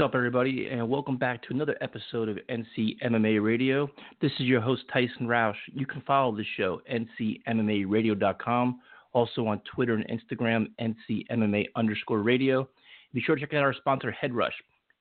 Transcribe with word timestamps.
What's 0.00 0.12
up, 0.12 0.16
everybody, 0.16 0.66
and 0.72 0.88
welcome 0.88 1.18
back 1.18 1.42
to 1.42 1.52
another 1.52 1.76
episode 1.82 2.30
of 2.30 2.38
NC 2.48 2.98
MMA 3.04 3.44
Radio. 3.44 3.86
This 4.22 4.32
is 4.40 4.46
your 4.46 4.62
host, 4.62 4.84
Tyson 4.90 5.26
Roush. 5.26 5.52
You 5.74 5.84
can 5.84 6.00
follow 6.06 6.34
the 6.34 6.44
show, 6.56 6.80
ncmmaradio.com, 6.90 8.80
also 9.12 9.46
on 9.46 9.60
Twitter 9.74 9.96
and 9.96 10.06
Instagram, 10.08 10.68
ncmma 10.80 11.66
underscore 11.76 12.22
radio. 12.22 12.66
Be 13.12 13.20
sure 13.20 13.34
to 13.34 13.42
check 13.42 13.52
out 13.52 13.62
our 13.62 13.74
sponsor, 13.74 14.16
Headrush, 14.18 14.54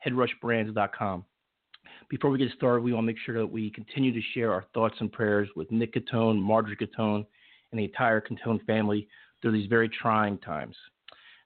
headrushbrands.com. 0.05 1.23
Before 2.09 2.30
we 2.30 2.38
get 2.38 2.52
started, 2.58 2.84
we 2.84 2.91
want 2.91 3.05
to 3.05 3.08
make 3.08 3.20
sure 3.25 3.39
that 3.39 3.47
we 3.47 3.72
continue 3.72 4.11
to 4.11 4.22
share 4.34 4.52
our 4.52 4.66
thoughts 4.73 4.95
and 5.00 5.09
prayers 5.09 5.47
with 5.55 5.72
Nick 5.72 5.94
Catone, 5.94 6.41
Marjorie 6.41 6.75
Catone, 6.75 7.25
and 7.72 7.80
the 7.80 7.86
entire 7.86 8.19
Catone 8.19 8.66
family 8.66 9.08
through 9.41 9.53
these 9.53 9.69
very 9.69 9.88
trying 9.88 10.38
times. 10.39 10.75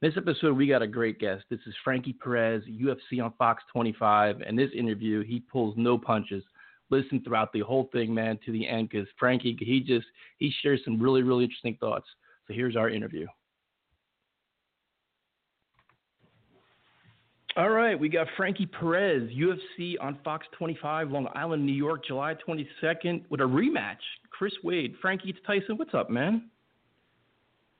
This 0.03 0.17
episode, 0.17 0.57
we 0.57 0.67
got 0.67 0.81
a 0.81 0.87
great 0.87 1.17
guest. 1.17 1.45
This 1.49 1.61
is 1.65 1.73
Frankie 1.81 2.11
Perez, 2.11 2.61
UFC 2.65 3.23
on 3.23 3.31
Fox 3.37 3.63
25. 3.71 4.41
And 4.45 4.59
this 4.59 4.69
interview, 4.75 5.23
he 5.23 5.39
pulls 5.39 5.75
no 5.77 5.97
punches. 5.97 6.43
Listen 6.89 7.21
throughout 7.23 7.53
the 7.53 7.61
whole 7.61 7.87
thing, 7.93 8.13
man, 8.13 8.37
to 8.45 8.51
the 8.51 8.67
end, 8.67 8.89
because 8.89 9.07
Frankie, 9.17 9.55
he 9.57 9.79
just 9.79 10.05
he 10.39 10.53
shares 10.61 10.81
some 10.83 11.01
really, 11.01 11.21
really 11.21 11.45
interesting 11.45 11.77
thoughts. 11.79 12.05
So 12.49 12.53
here's 12.53 12.75
our 12.75 12.89
interview. 12.89 13.27
All 17.55 17.69
right, 17.69 17.97
we 17.97 18.09
got 18.09 18.27
Frankie 18.35 18.65
Perez, 18.65 19.31
UFC 19.31 19.93
on 20.01 20.19
Fox 20.21 20.45
25, 20.57 21.11
Long 21.11 21.29
Island, 21.33 21.65
New 21.65 21.71
York, 21.71 22.05
July 22.05 22.35
22nd, 22.45 23.23
with 23.29 23.39
a 23.39 23.45
rematch. 23.45 24.03
Chris 24.31 24.53
Wade, 24.65 24.95
Frankie, 25.01 25.29
it's 25.29 25.39
Tyson. 25.47 25.77
What's 25.77 25.93
up, 25.93 26.09
man? 26.09 26.49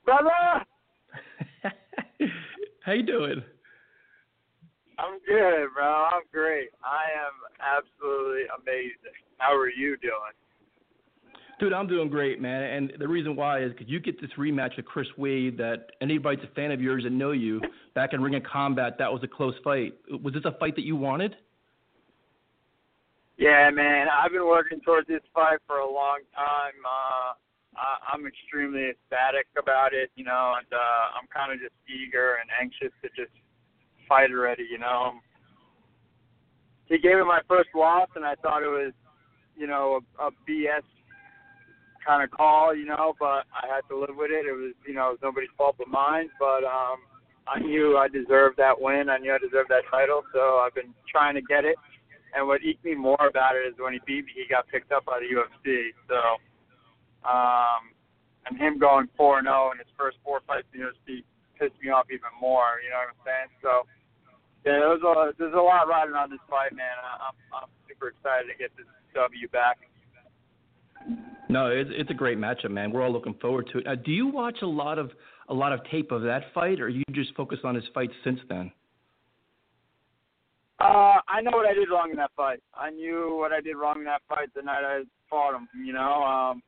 Brother! 0.06 0.64
How 2.86 2.94
you 2.94 3.04
doing? 3.04 3.44
I'm 5.00 5.20
good, 5.28 5.68
bro. 5.74 5.86
I'm 5.86 6.24
great. 6.32 6.70
I 6.84 7.06
am 7.26 7.34
absolutely 7.60 8.44
amazing. 8.62 9.18
How 9.38 9.56
are 9.56 9.70
you 9.70 9.98
doing? 9.98 10.34
Dude, 11.60 11.74
I'm 11.74 11.88
doing 11.88 12.10
great, 12.10 12.42
man. 12.42 12.64
And 12.64 12.94
the 13.00 13.08
reason 13.08 13.36
why 13.36 13.64
is 13.64 13.72
because 13.72 13.88
you 13.88 14.00
get 14.00 14.20
this 14.20 14.32
rematch 14.38 14.76
with 14.76 14.86
Chris 14.86 15.08
Wade 15.18 15.58
that 15.58 15.88
anybody's 16.02 16.44
a 16.44 16.54
fan 16.56 16.72
of 16.72 16.82
yours 16.82 17.04
and 17.06 17.18
know 17.18 17.32
you 17.32 17.62
back 17.96 18.14
in 18.14 18.22
Ring 18.22 18.36
of 18.36 18.44
Combat. 18.44 18.98
That 18.98 19.12
was 19.12 19.22
a 19.24 19.28
close 19.28 19.56
fight. 19.64 19.94
Was 20.22 20.34
this 20.34 20.44
a 20.46 20.58
fight 20.60 20.76
that 20.76 20.84
you 20.84 20.96
wanted? 20.96 21.36
Yeah, 23.38 23.70
man. 23.72 24.08
I've 24.12 24.32
been 24.32 24.46
working 24.46 24.80
towards 24.82 25.08
this 25.08 25.22
fight 25.34 25.60
for 25.66 25.78
a 25.78 25.92
long 25.92 26.20
time. 26.36 26.74
Uh, 26.86 27.34
I, 27.76 28.14
I'm 28.14 28.26
extremely 28.26 28.90
ecstatic 28.90 29.48
about 29.58 29.94
it, 29.94 30.12
you 30.16 30.24
know, 30.24 30.56
and 30.58 30.68
uh, 30.72 31.18
I'm 31.18 31.28
kind 31.34 31.52
of 31.52 31.60
just 31.60 31.76
eager 31.90 32.38
and 32.42 32.50
anxious 32.60 32.94
to 33.02 33.10
just 33.16 33.34
fight 34.08 34.32
already, 34.32 34.66
you 34.70 34.80
know. 34.80 35.14
He 36.86 36.98
gave 36.98 37.16
me 37.16 37.24
my 37.24 37.42
first 37.48 37.70
loss, 37.76 38.10
and 38.16 38.26
I 38.26 38.36
thought 38.36 38.64
it 38.64 38.68
was, 38.68 38.94
you 39.56 39.68
know, 39.68 40.02
a, 40.20 40.28
a 40.28 40.32
BS 40.48 40.84
kind 42.06 42.24
of 42.24 42.32
call, 42.32 42.76
you 42.76 42.86
know, 42.86 43.14
but 43.20 43.48
I 43.56 43.68
had 43.68 43.82
to 43.90 43.98
live 43.98 44.16
with 44.16 44.32
it. 44.32 44.46
It 44.46 44.52
was, 44.52 44.74
you 44.88 44.94
know, 44.94 45.10
it 45.10 45.18
was 45.18 45.24
nobody's 45.24 45.50
fault 45.58 45.76
but 45.78 45.88
mine, 45.88 46.30
but 46.40 46.64
um, 46.64 47.00
I 47.48 47.60
knew 47.60 47.98
I 47.98 48.08
deserved 48.08 48.58
that 48.58 48.80
win. 48.80 49.10
I 49.10 49.18
knew 49.18 49.34
I 49.34 49.38
deserved 49.38 49.70
that 49.70 49.84
title, 49.90 50.24
so 50.34 50.60
I've 50.60 50.76
been 50.76 50.94
trying 51.10 51.36
to 51.36 51.42
get 51.42 51.66
it. 51.66 51.76
And 52.36 52.48
what 52.48 52.64
eked 52.64 52.84
me 52.84 52.96
more 52.96 53.28
about 53.28 53.56
it 53.56 53.68
is 53.68 53.76
when 53.78 53.94
he 53.94 54.00
beat 54.06 54.26
me, 54.26 54.32
he 54.36 54.46
got 54.50 54.68
picked 54.68 54.92
up 54.92 55.06
by 55.06 55.20
the 55.20 55.30
UFC. 55.30 55.94
So 56.08 56.18
um, 57.26 57.92
and 58.46 58.58
him 58.58 58.78
going 58.78 59.08
4 59.16 59.40
and 59.40 59.48
0 59.48 59.72
in 59.74 59.78
his 59.80 59.88
first 59.98 60.18
four 60.24 60.42
fights 60.48 60.68
in 60.74 60.82
the 60.82 60.88
UFC 60.88 61.24
pissed 61.60 61.80
me 61.82 61.90
off 61.90 62.06
even 62.12 62.32
more. 62.40 62.80
You 62.84 62.92
know 62.92 63.02
what 63.08 63.16
I'm 63.16 63.24
saying? 63.24 63.50
So 63.62 63.72
yeah, 64.66 64.80
there's 64.80 65.04
a 65.04 65.34
there's 65.38 65.54
a 65.54 65.62
lot 65.62 65.88
riding 65.88 66.16
on 66.16 66.30
this 66.30 66.40
fight, 66.50 66.76
man. 66.76 66.96
I'm 67.04 67.36
I'm 67.54 67.70
super 67.88 68.10
excited 68.10 68.48
to 68.52 68.58
get 68.58 68.72
this 68.78 68.88
W 69.14 69.48
back. 69.50 69.78
No, 71.50 71.68
it's 71.68 71.90
it's 71.94 72.10
a 72.10 72.14
great 72.14 72.38
matchup, 72.38 72.72
man. 72.72 72.92
We're 72.92 73.04
all 73.04 73.12
looking 73.12 73.36
forward 73.42 73.70
to 73.74 73.80
it. 73.80 73.86
Now, 73.86 73.96
do 73.96 74.12
you 74.12 74.28
watch 74.28 74.60
a 74.62 74.68
lot 74.68 74.98
of 74.98 75.12
a 75.50 75.54
lot 75.54 75.74
of 75.74 75.82
tape 75.92 76.12
of 76.12 76.22
that 76.24 76.44
fight, 76.54 76.80
or 76.80 76.90
you 76.90 77.04
just 77.12 77.36
focus 77.36 77.60
on 77.64 77.76
his 77.76 77.84
fights 77.94 78.14
since 78.24 78.40
then? 78.50 78.72
Uh, 80.80 81.20
I 81.28 81.42
know 81.42 81.52
what 81.52 81.66
I 81.66 81.74
did 81.74 81.90
wrong 81.90 82.10
in 82.12 82.18
that 82.18 82.32
fight. 82.36 82.62
I 82.74 82.90
knew 82.90 83.38
what 83.38 83.52
I 83.52 83.62
did 83.62 83.76
wrong 83.76 84.00
in 84.00 84.06
that 84.06 84.22
fight 84.28 84.50
the 84.56 84.62
night 84.62 84.84
I 84.84 85.04
fought 85.30 85.56
him. 85.56 85.68
You 85.86 85.94
know, 85.94 86.24
um, 86.24 86.64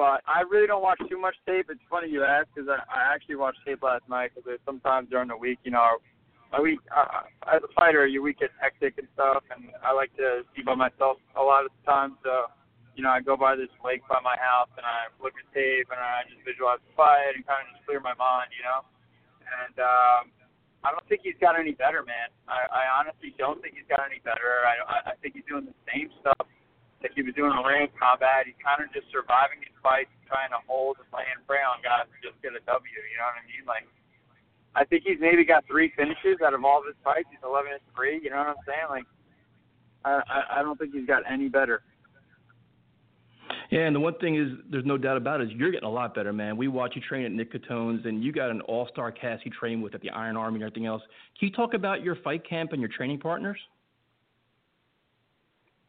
but 0.00 0.24
I 0.24 0.48
really 0.48 0.64
don't 0.64 0.80
watch 0.80 0.96
too 1.12 1.20
much 1.20 1.36
tape. 1.44 1.68
It's 1.68 1.84
funny 1.92 2.08
you 2.08 2.24
ask 2.24 2.48
because 2.48 2.72
I, 2.72 2.80
I 2.88 3.12
actually 3.12 3.36
watched 3.36 3.60
tape 3.68 3.84
last 3.84 4.08
night 4.08 4.32
because 4.32 4.56
sometimes 4.64 5.12
during 5.12 5.28
the 5.28 5.36
week, 5.36 5.60
you 5.60 5.76
know, 5.76 6.00
my 6.48 6.56
week 6.56 6.80
uh, 6.88 7.28
as 7.44 7.60
a 7.60 7.68
fighter, 7.76 8.08
your 8.08 8.24
week 8.24 8.40
gets 8.40 8.56
hectic 8.56 8.96
and 8.96 9.04
stuff, 9.12 9.44
and 9.52 9.68
I 9.84 9.92
like 9.92 10.08
to 10.16 10.40
be 10.56 10.64
by 10.64 10.72
myself 10.72 11.20
a 11.36 11.44
lot 11.44 11.68
of 11.68 11.70
the 11.76 11.84
time. 11.84 12.16
So, 12.24 12.48
you 12.96 13.04
know, 13.04 13.12
I 13.12 13.20
go 13.20 13.36
by 13.36 13.60
this 13.60 13.68
lake 13.84 14.00
by 14.08 14.24
my 14.24 14.40
house 14.40 14.72
and 14.72 14.88
I 14.88 15.12
look 15.20 15.36
at 15.36 15.44
tape 15.52 15.92
and 15.92 16.00
I 16.00 16.24
just 16.32 16.40
visualize 16.48 16.80
the 16.80 16.96
fight 16.96 17.36
and 17.36 17.44
kind 17.44 17.68
of 17.68 17.76
just 17.76 17.84
clear 17.84 18.00
my 18.00 18.16
mind, 18.16 18.56
you 18.56 18.64
know. 18.64 18.88
And 19.52 19.76
um, 19.84 20.32
I 20.80 20.96
don't 20.96 21.04
think 21.12 21.28
he's 21.28 21.36
got 21.44 21.60
any 21.60 21.76
better, 21.76 22.08
man. 22.08 22.32
I, 22.48 22.64
I 22.72 22.82
honestly 22.88 23.36
don't 23.36 23.60
think 23.60 23.76
he's 23.76 23.90
got 23.92 24.00
any 24.08 24.24
better. 24.24 24.64
I, 24.64 25.12
I 25.12 25.14
think 25.20 25.36
he's 25.36 25.44
doing 25.44 25.68
the 25.68 25.76
same 25.92 26.08
stuff 26.24 26.48
that 27.02 27.10
he 27.16 27.24
was 27.24 27.32
doing 27.34 27.52
in 27.52 27.62
ring 27.64 27.88
combat. 27.96 28.44
He's 28.44 28.58
kind 28.60 28.84
of 28.84 28.92
just 28.92 29.08
surviving 29.08 29.64
his 29.64 29.72
fights, 29.80 30.12
trying 30.28 30.52
to 30.52 30.60
hold 30.68 31.00
and 31.00 31.08
lay 31.12 31.24
and 31.28 31.40
pray 31.48 31.64
on 31.64 31.80
guys 31.80 32.08
to 32.08 32.16
just 32.20 32.36
get 32.44 32.52
a 32.52 32.62
W. 32.68 32.76
You 32.84 33.16
know 33.16 33.28
what 33.28 33.40
I 33.40 33.44
mean? 33.48 33.64
Like, 33.64 33.86
I 34.76 34.84
think 34.84 35.08
he's 35.08 35.18
maybe 35.18 35.42
got 35.44 35.64
three 35.66 35.92
finishes 35.96 36.44
out 36.44 36.52
of 36.52 36.62
all 36.64 36.84
of 36.84 36.86
his 36.86 36.98
fights. 37.02 37.26
He's 37.32 37.42
11 37.42 37.72
and 37.72 37.84
three. 37.96 38.20
You 38.22 38.30
know 38.30 38.44
what 38.44 38.54
I'm 38.54 38.64
saying? 38.68 38.88
Like, 38.92 39.08
I 40.04 40.20
I, 40.28 40.38
I 40.58 40.62
don't 40.62 40.76
think 40.76 40.92
he's 40.92 41.08
got 41.08 41.24
any 41.24 41.48
better. 41.48 41.82
Yeah, 43.70 43.86
and 43.86 43.94
the 43.94 44.00
one 44.00 44.14
thing 44.18 44.34
is, 44.34 44.48
there's 44.70 44.84
no 44.84 44.98
doubt 44.98 45.16
about 45.16 45.40
it, 45.40 45.44
is 45.44 45.50
you're 45.54 45.70
getting 45.70 45.86
a 45.88 45.92
lot 45.92 46.12
better, 46.14 46.32
man. 46.32 46.56
We 46.56 46.66
watch 46.66 46.92
you 46.96 47.02
train 47.02 47.24
at 47.24 47.30
Nick 47.30 47.52
Catone's, 47.52 48.04
and 48.04 48.22
you 48.22 48.32
got 48.32 48.50
an 48.50 48.60
all-star 48.62 49.12
cast 49.12 49.44
you 49.46 49.52
train 49.52 49.80
with 49.80 49.94
at 49.94 50.00
the 50.00 50.10
Iron 50.10 50.36
Army 50.36 50.56
and 50.56 50.64
everything 50.64 50.86
else. 50.86 51.02
Can 51.38 51.48
you 51.48 51.54
talk 51.54 51.74
about 51.74 52.02
your 52.02 52.16
fight 52.16 52.48
camp 52.48 52.72
and 52.72 52.80
your 52.80 52.90
training 52.90 53.20
partners? 53.20 53.58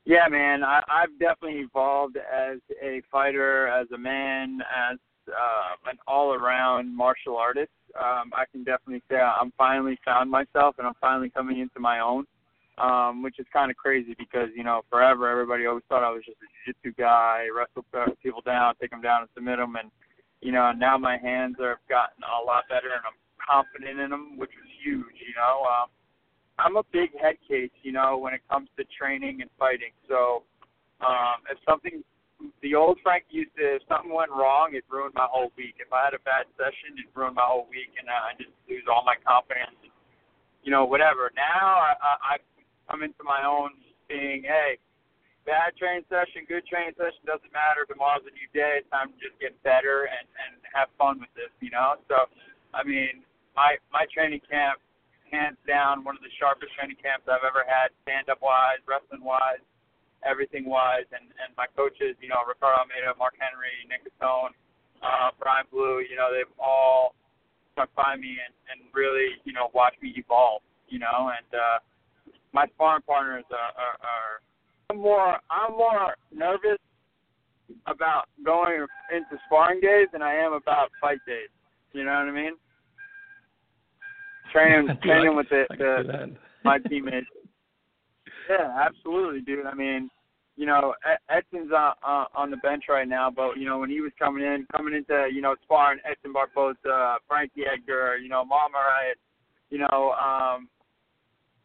Yeah, 0.06 0.28
man, 0.30 0.64
I, 0.64 0.82
I've 0.90 1.18
definitely 1.20 1.62
evolved 1.62 2.18
as 2.18 2.58
a 2.82 3.02
fighter, 3.12 3.68
as 3.68 3.88
a 3.94 3.98
man, 3.98 4.60
as 4.92 4.98
uh, 5.28 5.90
an 5.90 5.98
all-around 6.08 6.96
martial 6.96 7.38
artist. 7.38 7.72
Um, 8.00 8.32
I 8.34 8.46
can 8.52 8.64
definitely 8.64 9.04
say 9.10 9.18
I'm 9.18 9.54
finally 9.58 10.00
found 10.04 10.32
myself, 10.32 10.76
and 10.80 10.88
I'm 10.88 10.96
finally 11.00 11.30
coming 11.30 11.60
into 11.60 11.80
my 11.80 12.00
own, 12.00 12.26
um, 12.80 13.22
which 13.22 13.38
is 13.38 13.46
kind 13.54 13.70
of 13.70 13.78
crazy 13.78 14.16
because 14.18 14.50
you 14.56 14.64
know 14.64 14.82
forever 14.90 15.30
everybody 15.30 15.66
always 15.68 15.84
thought 15.88 16.04
I 16.04 16.10
was 16.10 16.24
just 16.26 16.38
a 16.42 16.50
jiu-jitsu 16.66 16.96
guy, 17.00 17.46
wrestle 17.54 17.86
people 18.24 18.42
down, 18.42 18.74
take 18.82 18.92
them 18.92 19.02
down, 19.02 19.22
and 19.22 19.30
submit 19.36 19.58
them, 19.58 19.76
and 19.76 19.92
you 20.42 20.52
know 20.52 20.72
now 20.72 20.98
my 20.98 21.18
hands 21.18 21.58
have 21.60 21.78
gotten 21.90 22.24
a 22.24 22.44
lot 22.44 22.64
better, 22.70 22.88
and 22.88 23.04
I'm 23.06 23.20
confident 23.38 24.00
in 24.00 24.10
them, 24.10 24.38
which 24.38 24.52
is 24.52 24.70
huge. 24.84 25.20
You 25.20 25.36
know. 25.36 25.68
Um, 25.70 25.90
I'm 26.62 26.78
a 26.78 26.86
big 26.94 27.10
head 27.18 27.36
case, 27.48 27.74
you 27.82 27.92
know, 27.92 28.18
when 28.18 28.34
it 28.34 28.42
comes 28.50 28.70
to 28.78 28.86
training 28.94 29.42
and 29.42 29.50
fighting. 29.58 29.92
So 30.08 30.44
um, 31.02 31.42
if 31.50 31.58
something, 31.66 32.06
the 32.62 32.76
old 32.78 33.02
Frank 33.02 33.26
used 33.30 33.58
to, 33.58 33.82
if 33.82 33.84
something 33.90 34.14
went 34.14 34.30
wrong, 34.30 34.78
it 34.78 34.86
ruined 34.86 35.18
my 35.18 35.26
whole 35.26 35.52
week. 35.58 35.82
If 35.82 35.92
I 35.92 36.06
had 36.06 36.14
a 36.14 36.22
bad 36.22 36.46
session, 36.58 36.94
it 37.02 37.10
ruined 37.18 37.36
my 37.36 37.46
whole 37.46 37.66
week, 37.66 37.90
and 37.98 38.06
I 38.06 38.38
just 38.38 38.54
lose 38.70 38.86
all 38.86 39.02
my 39.02 39.18
confidence. 39.26 39.78
You 40.62 40.70
know, 40.70 40.86
whatever. 40.86 41.34
Now 41.34 41.82
I, 41.82 41.92
I, 41.98 42.14
I 42.22 42.34
come 42.86 43.02
into 43.02 43.26
my 43.26 43.42
own 43.42 43.74
being, 44.06 44.46
hey, 44.46 44.78
bad 45.46 45.74
training 45.74 46.06
session, 46.06 46.46
good 46.46 46.62
training 46.70 46.94
session 46.94 47.26
doesn't 47.26 47.50
matter. 47.50 47.90
Tomorrow's 47.90 48.30
a 48.30 48.34
new 48.38 48.46
day. 48.54 48.86
It's 48.86 48.90
time 48.94 49.10
to 49.10 49.18
just 49.18 49.34
get 49.42 49.58
better 49.66 50.06
and 50.06 50.30
and 50.38 50.62
have 50.70 50.94
fun 51.02 51.18
with 51.18 51.34
this. 51.34 51.50
You 51.66 51.74
know. 51.74 51.98
So, 52.06 52.30
I 52.78 52.86
mean, 52.86 53.26
my 53.58 53.82
my 53.90 54.06
training 54.14 54.46
camp 54.46 54.78
hands 55.32 55.58
down 55.66 56.04
one 56.04 56.16
of 56.20 56.22
the 56.22 56.34
sharpest 56.38 56.76
training 56.76 57.00
camps 57.02 57.26
I've 57.32 57.48
ever 57.48 57.64
had, 57.66 57.96
stand 58.04 58.30
up 58.30 58.44
wise, 58.44 58.84
wrestling 58.86 59.24
wise. 59.24 59.64
everything 60.24 60.66
wise, 60.70 61.10
and 61.12 61.26
and 61.42 61.50
my 61.58 61.66
coaches, 61.76 62.16
you 62.22 62.30
know, 62.30 62.42
Ricardo 62.48 62.86
Almeida, 62.86 63.18
Mark 63.18 63.34
Henry, 63.42 63.74
Nick 63.90 64.06
Catone, 64.06 64.54
uh, 65.02 65.34
Brian 65.40 65.66
Blue, 65.72 66.00
you 66.06 66.16
know, 66.16 66.30
they've 66.30 66.54
all 66.60 67.16
stuck 67.74 67.90
by 67.96 68.16
me 68.16 68.38
and 68.38 68.54
and 68.70 68.80
really, 68.94 69.42
you 69.44 69.54
know, 69.54 69.70
watched 69.74 70.02
me 70.02 70.14
evolve, 70.16 70.62
you 70.90 71.00
know, 71.00 71.32
and 71.34 71.50
uh, 71.54 71.78
my 72.54 72.66
sparring 72.76 73.02
partners 73.04 73.46
are, 73.52 73.74
are, 73.74 73.98
are 74.06 74.96
more 74.96 75.38
I'm 75.50 75.74
more 75.74 76.16
nervous 76.32 76.78
about 77.88 78.26
going 78.46 78.86
into 79.12 79.42
sparring 79.48 79.80
days 79.82 80.08
than 80.12 80.22
I 80.22 80.36
am 80.36 80.54
about 80.54 80.92
fight 81.00 81.20
days. 81.26 81.50
You 81.94 82.04
know 82.04 82.12
what 82.12 82.30
I 82.30 82.32
mean? 82.32 82.56
Training 84.52 84.88
training 85.04 85.36
with 85.36 85.50
the, 85.50 85.66
the 85.78 86.36
my 86.64 86.78
teammates. 86.80 87.28
Yeah, 88.50 88.86
absolutely, 88.86 89.42
dude. 89.42 89.66
I 89.66 89.74
mean, 89.74 90.10
you 90.58 90.66
know, 90.66 90.94
Edson's 91.30 91.72
on 91.72 91.94
uh, 92.06 92.26
on 92.36 92.52
the 92.52 92.58
bench 92.58 92.86
right 92.90 93.08
now, 93.08 93.32
but 93.34 93.58
you 93.58 93.66
know 93.66 93.80
when 93.80 93.90
he 93.90 94.02
was 94.02 94.12
coming 94.20 94.44
in, 94.44 94.68
coming 94.76 94.94
into 94.94 95.30
you 95.34 95.42
know 95.42 95.56
sparring 95.64 96.00
Edson 96.10 96.34
Barboza, 96.34 97.18
Frankie 97.28 97.64
Edgar, 97.72 98.18
you 98.18 98.30
know 98.30 98.44
Mama 98.44 98.78
you 99.72 99.80
know, 99.80 100.14
um, 100.20 100.68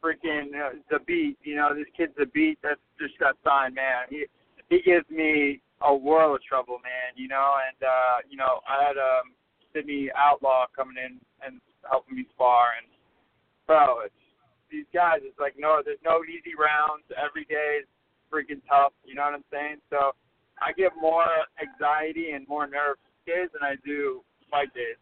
freaking 0.03 0.55
uh, 0.55 0.79
the 0.91 1.01
beat. 1.07 1.37
You 1.43 1.57
know, 1.57 1.75
this 1.75 1.87
kid's 1.95 2.13
the 2.17 2.27
beat 2.27 2.59
that 2.63 2.79
just 2.99 3.19
got 3.19 3.37
signed, 3.45 3.75
man. 3.75 4.07
He 4.09 4.25
he 4.71 4.81
gives 4.81 5.09
me 5.11 5.61
a 5.83 5.95
world 5.95 6.37
of 6.37 6.43
trouble, 6.43 6.79
man. 6.83 7.13
You 7.17 7.29
know, 7.29 7.55
and 7.69 7.83
uh, 7.83 8.19
you 8.31 8.39
know 8.39 8.61
I 8.67 8.87
had 8.87 8.97
um 8.97 9.35
Sidney 9.77 10.09
Outlaw 10.17 10.65
coming 10.75 10.97
in 10.97 11.21
and 11.45 11.61
helping 11.85 12.17
me 12.17 12.25
spar, 12.33 12.73
and 12.81 12.89
bro, 13.67 14.01
it's 14.07 14.15
these 14.71 14.89
guys. 14.95 15.21
It's 15.23 15.39
like 15.39 15.55
no, 15.59 15.83
there's 15.85 16.01
no 16.03 16.23
easy 16.25 16.57
rounds. 16.57 17.05
Every 17.13 17.45
day 17.45 17.85
is 17.85 17.89
freaking 18.33 18.65
tough. 18.67 18.93
You 19.05 19.15
know 19.15 19.23
what 19.23 19.35
I'm 19.35 19.45
saying? 19.53 19.77
So 19.91 20.17
I 20.63 20.73
get 20.73 20.93
more 20.99 21.29
anxiety 21.61 22.31
and 22.31 22.49
more 22.49 22.67
nerves 22.67 23.01
days 23.27 23.49
than 23.53 23.63
I 23.63 23.75
do 23.85 24.23
fight 24.51 24.73
days. 24.73 24.97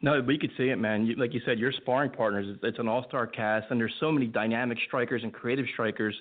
No, 0.00 0.20
but 0.20 0.32
you 0.32 0.38
could 0.38 0.50
see 0.56 0.68
it, 0.68 0.76
man. 0.76 1.06
You, 1.06 1.14
like 1.16 1.32
you 1.32 1.40
said, 1.46 1.58
your 1.58 1.72
sparring 1.72 2.10
partners, 2.10 2.58
it's 2.62 2.78
an 2.80 2.88
all-star 2.88 3.26
cast, 3.26 3.66
and 3.70 3.80
there's 3.80 3.94
so 4.00 4.10
many 4.10 4.26
dynamic 4.26 4.76
strikers 4.86 5.22
and 5.22 5.32
creative 5.32 5.64
strikers. 5.72 6.14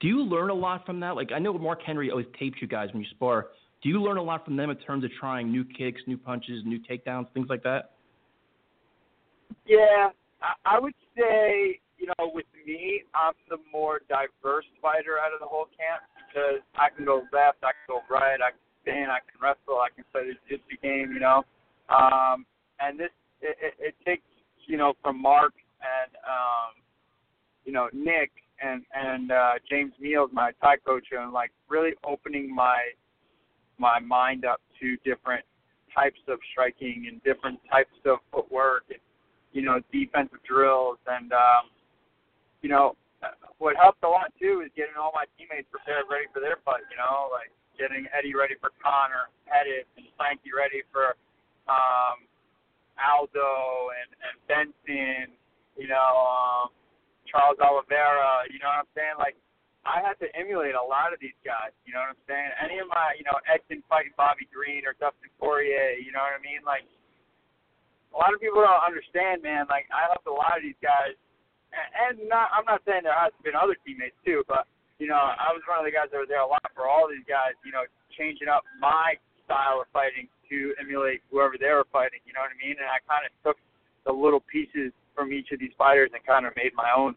Do 0.00 0.08
you 0.08 0.20
learn 0.22 0.50
a 0.50 0.54
lot 0.54 0.84
from 0.84 1.00
that? 1.00 1.14
Like 1.14 1.30
I 1.32 1.38
know 1.38 1.52
Mark 1.54 1.82
Henry 1.82 2.10
always 2.10 2.26
tapes 2.38 2.58
you 2.60 2.68
guys 2.68 2.88
when 2.92 3.02
you 3.02 3.08
spar. 3.10 3.48
Do 3.82 3.88
you 3.88 4.02
learn 4.02 4.18
a 4.18 4.22
lot 4.22 4.44
from 4.44 4.56
them 4.56 4.70
in 4.70 4.76
terms 4.76 5.04
of 5.04 5.10
trying 5.18 5.50
new 5.50 5.64
kicks, 5.64 6.02
new 6.06 6.18
punches, 6.18 6.62
new 6.64 6.78
takedowns, 6.78 7.32
things 7.32 7.46
like 7.48 7.62
that? 7.62 7.92
Yeah, 9.66 10.10
I, 10.64 10.78
would 10.78 10.94
say 11.16 11.80
you 11.96 12.06
know 12.06 12.30
with 12.34 12.46
me, 12.66 13.02
I'm 13.14 13.32
the 13.48 13.56
more 13.72 14.00
diverse 14.08 14.66
fighter 14.82 15.18
out 15.18 15.32
of 15.32 15.40
the 15.40 15.46
whole 15.46 15.66
camp 15.66 16.02
because 16.28 16.60
I 16.74 16.94
can 16.94 17.04
go 17.04 17.22
left, 17.32 17.58
I 17.62 17.72
can 17.72 17.88
go 17.88 18.00
right, 18.10 18.38
I 18.40 18.50
can 18.50 18.60
spin, 18.82 19.06
I 19.08 19.18
can 19.24 19.40
wrestle, 19.40 19.80
I 19.80 19.88
can 19.94 20.04
play 20.12 20.28
the 20.28 20.34
jiu-jitsu 20.48 20.76
game, 20.82 21.12
you 21.12 21.20
know. 21.20 21.44
Um, 21.88 22.46
and 22.80 22.98
this 22.98 23.10
it, 23.40 23.56
it, 23.60 23.74
it 23.78 23.94
takes 24.06 24.22
you 24.66 24.76
know 24.76 24.92
from 25.02 25.20
Mark 25.20 25.54
and 25.80 26.14
um, 26.26 26.72
you 27.64 27.72
know 27.72 27.88
Nick 27.92 28.30
and 28.62 28.82
and 28.94 29.32
uh, 29.32 29.52
James 29.68 29.92
Meals, 30.00 30.30
my 30.32 30.52
Thai 30.60 30.76
coach, 30.84 31.06
and 31.12 31.32
like 31.32 31.50
really 31.68 31.92
opening 32.04 32.54
my 32.54 32.78
my 33.80 33.98
mind 33.98 34.44
up 34.44 34.60
to 34.80 34.96
different 35.02 35.44
types 35.94 36.20
of 36.28 36.38
striking 36.52 37.08
and 37.10 37.18
different 37.24 37.58
types 37.66 37.96
of 38.06 38.18
footwork 38.30 38.84
and 38.90 39.02
you 39.52 39.62
know 39.62 39.80
defensive 39.90 40.38
drills 40.46 40.98
and 41.08 41.32
um, 41.32 41.72
you 42.62 42.68
know 42.68 42.94
what 43.58 43.74
helped 43.76 44.04
a 44.04 44.08
lot 44.08 44.32
too 44.38 44.62
is 44.64 44.70
getting 44.76 44.94
all 44.94 45.10
my 45.16 45.24
teammates 45.34 45.66
prepared 45.72 46.04
ready 46.06 46.28
for 46.32 46.38
their 46.38 46.62
fight. 46.64 46.84
You 46.92 46.96
know 47.00 47.32
like 47.32 47.50
getting 47.80 48.04
Eddie 48.12 48.36
ready 48.36 48.54
for 48.60 48.68
Conor, 48.84 49.32
Pettis, 49.48 49.88
and 49.96 50.04
Frankie 50.20 50.52
ready 50.52 50.84
for 50.92 51.16
um, 51.64 52.28
Aldo 53.00 53.88
and, 53.96 54.10
and 54.20 54.36
Benson, 54.44 55.32
you 55.80 55.88
know, 55.88 56.12
um, 56.28 56.68
Charles 57.24 57.56
Oliveira, 57.62 58.44
you 58.52 58.60
know 58.60 58.68
what 58.68 58.84
I'm 58.84 58.92
saying? 58.92 59.16
Like, 59.16 59.36
I 59.88 60.04
had 60.04 60.20
to 60.20 60.28
emulate 60.36 60.76
a 60.76 60.82
lot 60.82 61.16
of 61.16 61.18
these 61.24 61.36
guys, 61.40 61.72
you 61.88 61.96
know 61.96 62.04
what 62.04 62.12
I'm 62.12 62.24
saying? 62.28 62.50
Any 62.60 62.78
of 62.84 62.88
my, 62.92 63.16
you 63.16 63.24
know, 63.24 63.40
Edson 63.48 63.80
fighting 63.88 64.12
Bobby 64.12 64.44
Green 64.52 64.84
or 64.84 64.92
Dustin 65.00 65.32
Poirier, 65.40 65.96
you 65.96 66.12
know 66.12 66.20
what 66.20 66.36
I 66.36 66.42
mean? 66.44 66.60
Like, 66.66 66.84
a 68.12 68.16
lot 68.20 68.36
of 68.36 68.44
people 68.44 68.60
don't 68.60 68.84
understand, 68.84 69.40
man. 69.40 69.64
Like, 69.72 69.88
I 69.88 70.10
helped 70.12 70.28
a 70.28 70.34
lot 70.34 70.60
of 70.60 70.62
these 70.62 70.76
guys, 70.84 71.16
and 71.72 72.20
not, 72.28 72.52
I'm 72.52 72.68
not 72.68 72.84
saying 72.84 73.08
there 73.08 73.16
hasn't 73.16 73.40
been 73.40 73.56
other 73.56 73.78
teammates 73.80 74.18
too, 74.20 74.44
but 74.44 74.68
you 75.00 75.08
know, 75.08 75.16
I 75.16 75.48
was 75.56 75.64
one 75.64 75.80
of 75.80 75.88
the 75.88 75.96
guys 75.96 76.12
that 76.12 76.20
was 76.20 76.28
there 76.28 76.44
a 76.44 76.46
lot 76.46 76.60
for 76.76 76.84
all 76.84 77.08
these 77.08 77.24
guys, 77.24 77.56
you 77.64 77.72
know, 77.72 77.88
changing 78.12 78.52
up 78.52 78.68
my 78.76 79.16
style 79.48 79.80
of 79.80 79.88
fighting 79.96 80.28
to 80.52 80.76
emulate 80.76 81.24
whoever 81.32 81.56
they 81.56 81.72
were 81.72 81.88
fighting. 81.88 82.20
You 82.28 82.36
know 82.36 82.44
what 82.44 82.52
I 82.52 82.60
mean? 82.60 82.76
And 82.76 82.84
I 82.84 83.00
kind 83.08 83.24
of 83.24 83.32
took 83.40 83.56
the 84.04 84.12
little 84.12 84.44
pieces 84.44 84.92
from 85.16 85.32
each 85.32 85.56
of 85.56 85.58
these 85.58 85.72
fighters 85.80 86.12
and 86.12 86.20
kind 86.28 86.44
of 86.44 86.52
made 86.52 86.76
my 86.76 86.92
own. 86.92 87.16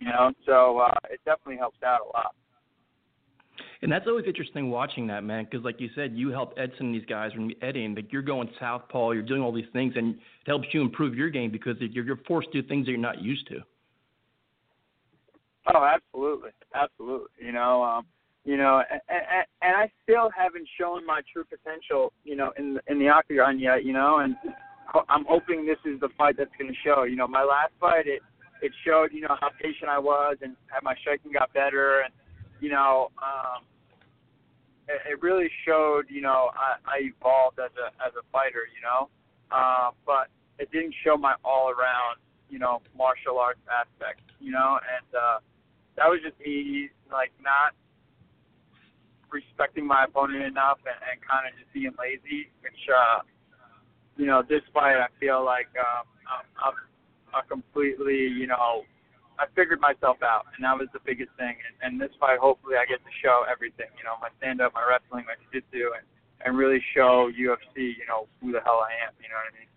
You 0.00 0.08
know, 0.08 0.32
so 0.46 0.78
uh, 0.78 0.90
it 1.10 1.20
definitely 1.24 1.56
helps 1.56 1.82
out 1.82 2.00
a 2.00 2.16
lot. 2.16 2.34
And 3.82 3.92
that's 3.92 4.06
always 4.06 4.24
interesting 4.26 4.70
watching 4.70 5.06
that, 5.08 5.24
man, 5.24 5.44
because 5.44 5.64
like 5.64 5.80
you 5.80 5.90
said, 5.94 6.12
you 6.14 6.30
help 6.30 6.54
Edson 6.56 6.86
and 6.86 6.94
these 6.94 7.04
guys 7.06 7.30
when 7.36 7.52
Eddie, 7.62 7.86
like 7.88 8.12
you're 8.12 8.22
going 8.22 8.48
southpaw, 8.58 9.10
you're 9.10 9.22
doing 9.22 9.42
all 9.42 9.52
these 9.52 9.68
things, 9.72 9.94
and 9.96 10.14
it 10.14 10.20
helps 10.46 10.68
you 10.72 10.80
improve 10.80 11.14
your 11.14 11.30
game 11.30 11.50
because 11.50 11.76
you're, 11.78 12.04
you're 12.04 12.20
forced 12.26 12.50
to 12.52 12.62
do 12.62 12.68
things 12.68 12.86
that 12.86 12.92
you're 12.92 13.00
not 13.00 13.22
used 13.22 13.46
to. 13.48 13.60
Oh, 15.72 15.84
absolutely, 15.84 16.50
absolutely. 16.74 17.28
You 17.40 17.52
know, 17.52 17.82
um, 17.82 18.06
you 18.44 18.56
know, 18.56 18.82
and, 18.90 19.00
and, 19.08 19.46
and 19.62 19.76
I 19.76 19.90
still 20.02 20.30
haven't 20.36 20.68
shown 20.78 21.06
my 21.06 21.20
true 21.32 21.44
potential, 21.44 22.12
you 22.24 22.36
know, 22.36 22.52
in 22.58 22.78
in 22.88 22.98
the 22.98 23.08
octagon 23.08 23.58
yet, 23.58 23.84
you 23.84 23.92
know, 23.92 24.18
and 24.18 24.36
I'm 25.08 25.24
hoping 25.26 25.64
this 25.64 25.78
is 25.84 26.00
the 26.00 26.08
fight 26.16 26.36
that's 26.36 26.50
going 26.58 26.70
to 26.70 26.76
show. 26.84 27.04
You 27.04 27.16
know, 27.16 27.26
my 27.26 27.42
last 27.42 27.72
fight, 27.80 28.06
it 28.06 28.22
it 28.64 28.72
showed, 28.86 29.12
you 29.12 29.20
know, 29.20 29.36
how 29.40 29.50
patient 29.60 29.90
I 29.90 29.98
was 29.98 30.38
and 30.40 30.56
how 30.68 30.78
my 30.82 30.94
striking 31.00 31.32
got 31.32 31.52
better, 31.52 32.00
and 32.00 32.12
you 32.60 32.70
know, 32.70 33.10
um, 33.20 33.62
it, 34.88 35.00
it 35.12 35.22
really 35.22 35.50
showed, 35.66 36.04
you 36.08 36.22
know, 36.22 36.50
I, 36.56 36.80
I 36.88 36.96
evolved 37.12 37.58
as 37.60 37.70
a 37.76 37.92
as 38.00 38.12
a 38.16 38.24
fighter, 38.32 38.64
you 38.72 38.80
know, 38.80 39.10
uh, 39.52 39.90
but 40.06 40.32
it 40.58 40.72
didn't 40.72 40.94
show 41.04 41.16
my 41.16 41.34
all 41.44 41.68
around, 41.68 42.16
you 42.48 42.58
know, 42.58 42.80
martial 42.96 43.38
arts 43.38 43.60
aspect, 43.68 44.22
you 44.40 44.50
know, 44.50 44.78
and 44.80 45.14
uh, 45.14 45.38
that 45.96 46.08
was 46.08 46.20
just 46.24 46.38
me, 46.40 46.88
like 47.12 47.32
not 47.42 47.76
respecting 49.30 49.86
my 49.86 50.04
opponent 50.04 50.44
enough 50.44 50.78
and, 50.86 50.96
and 51.10 51.20
kind 51.20 51.44
of 51.44 51.52
just 51.58 51.70
being 51.74 51.92
lazy, 51.98 52.48
which, 52.62 52.80
uh, 52.88 53.20
you 54.16 54.24
know, 54.24 54.42
this 54.48 54.62
fight 54.72 54.96
I 54.96 55.08
feel 55.20 55.44
like 55.44 55.68
um, 55.76 56.06
I'm, 56.24 56.46
I'm, 56.64 56.74
I'm 57.34 57.46
completely, 57.48 58.16
you 58.16 58.46
know, 58.46 58.84
I 59.38 59.46
figured 59.54 59.80
myself 59.80 60.22
out, 60.22 60.46
and 60.54 60.62
that 60.64 60.78
was 60.78 60.88
the 60.92 61.02
biggest 61.04 61.30
thing. 61.36 61.56
And, 61.58 61.74
and 61.82 62.00
this 62.00 62.14
fight, 62.20 62.38
hopefully, 62.38 62.76
I 62.78 62.86
get 62.86 63.02
to 63.02 63.12
show 63.22 63.44
everything, 63.50 63.90
you 63.98 64.04
know, 64.04 64.14
my 64.22 64.28
stand-up, 64.38 64.72
my 64.74 64.86
wrestling, 64.86 65.26
my 65.26 65.34
jiu-jitsu, 65.50 65.90
and, 65.98 66.06
and 66.46 66.56
really 66.56 66.78
show 66.94 67.30
UFC, 67.34 67.98
you 67.98 68.06
know, 68.06 68.28
who 68.40 68.52
the 68.52 68.60
hell 68.62 68.78
I 68.78 68.94
am. 69.06 69.12
You 69.18 69.28
know 69.28 69.38
what 69.42 69.50
I 69.50 69.58
mean? 69.58 69.68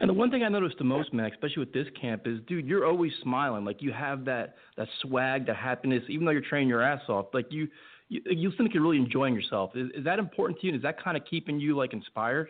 And 0.00 0.08
the 0.08 0.14
one 0.14 0.30
thing 0.30 0.42
I 0.42 0.48
noticed 0.48 0.78
the 0.78 0.84
most, 0.84 1.12
man, 1.12 1.30
especially 1.30 1.60
with 1.60 1.72
this 1.72 1.86
camp, 2.00 2.26
is, 2.26 2.40
dude, 2.46 2.66
you're 2.66 2.86
always 2.86 3.12
smiling. 3.22 3.64
Like 3.64 3.82
you 3.82 3.92
have 3.92 4.24
that 4.24 4.56
that 4.76 4.88
swag, 5.02 5.46
that 5.46 5.56
happiness, 5.56 6.02
even 6.08 6.24
though 6.24 6.32
you're 6.32 6.42
training 6.42 6.68
your 6.68 6.82
ass 6.82 7.02
off. 7.08 7.26
Like 7.32 7.46
you, 7.50 7.68
you, 8.08 8.22
you 8.24 8.50
seem 8.52 8.66
like 8.66 8.74
you're 8.74 8.82
really 8.82 8.96
enjoying 8.96 9.34
yourself. 9.34 9.72
Is, 9.74 9.90
is 9.94 10.04
that 10.04 10.18
important 10.18 10.60
to 10.60 10.66
you? 10.66 10.74
Is 10.74 10.82
that 10.82 11.02
kind 11.02 11.16
of 11.16 11.24
keeping 11.28 11.60
you 11.60 11.76
like 11.76 11.92
inspired? 11.92 12.48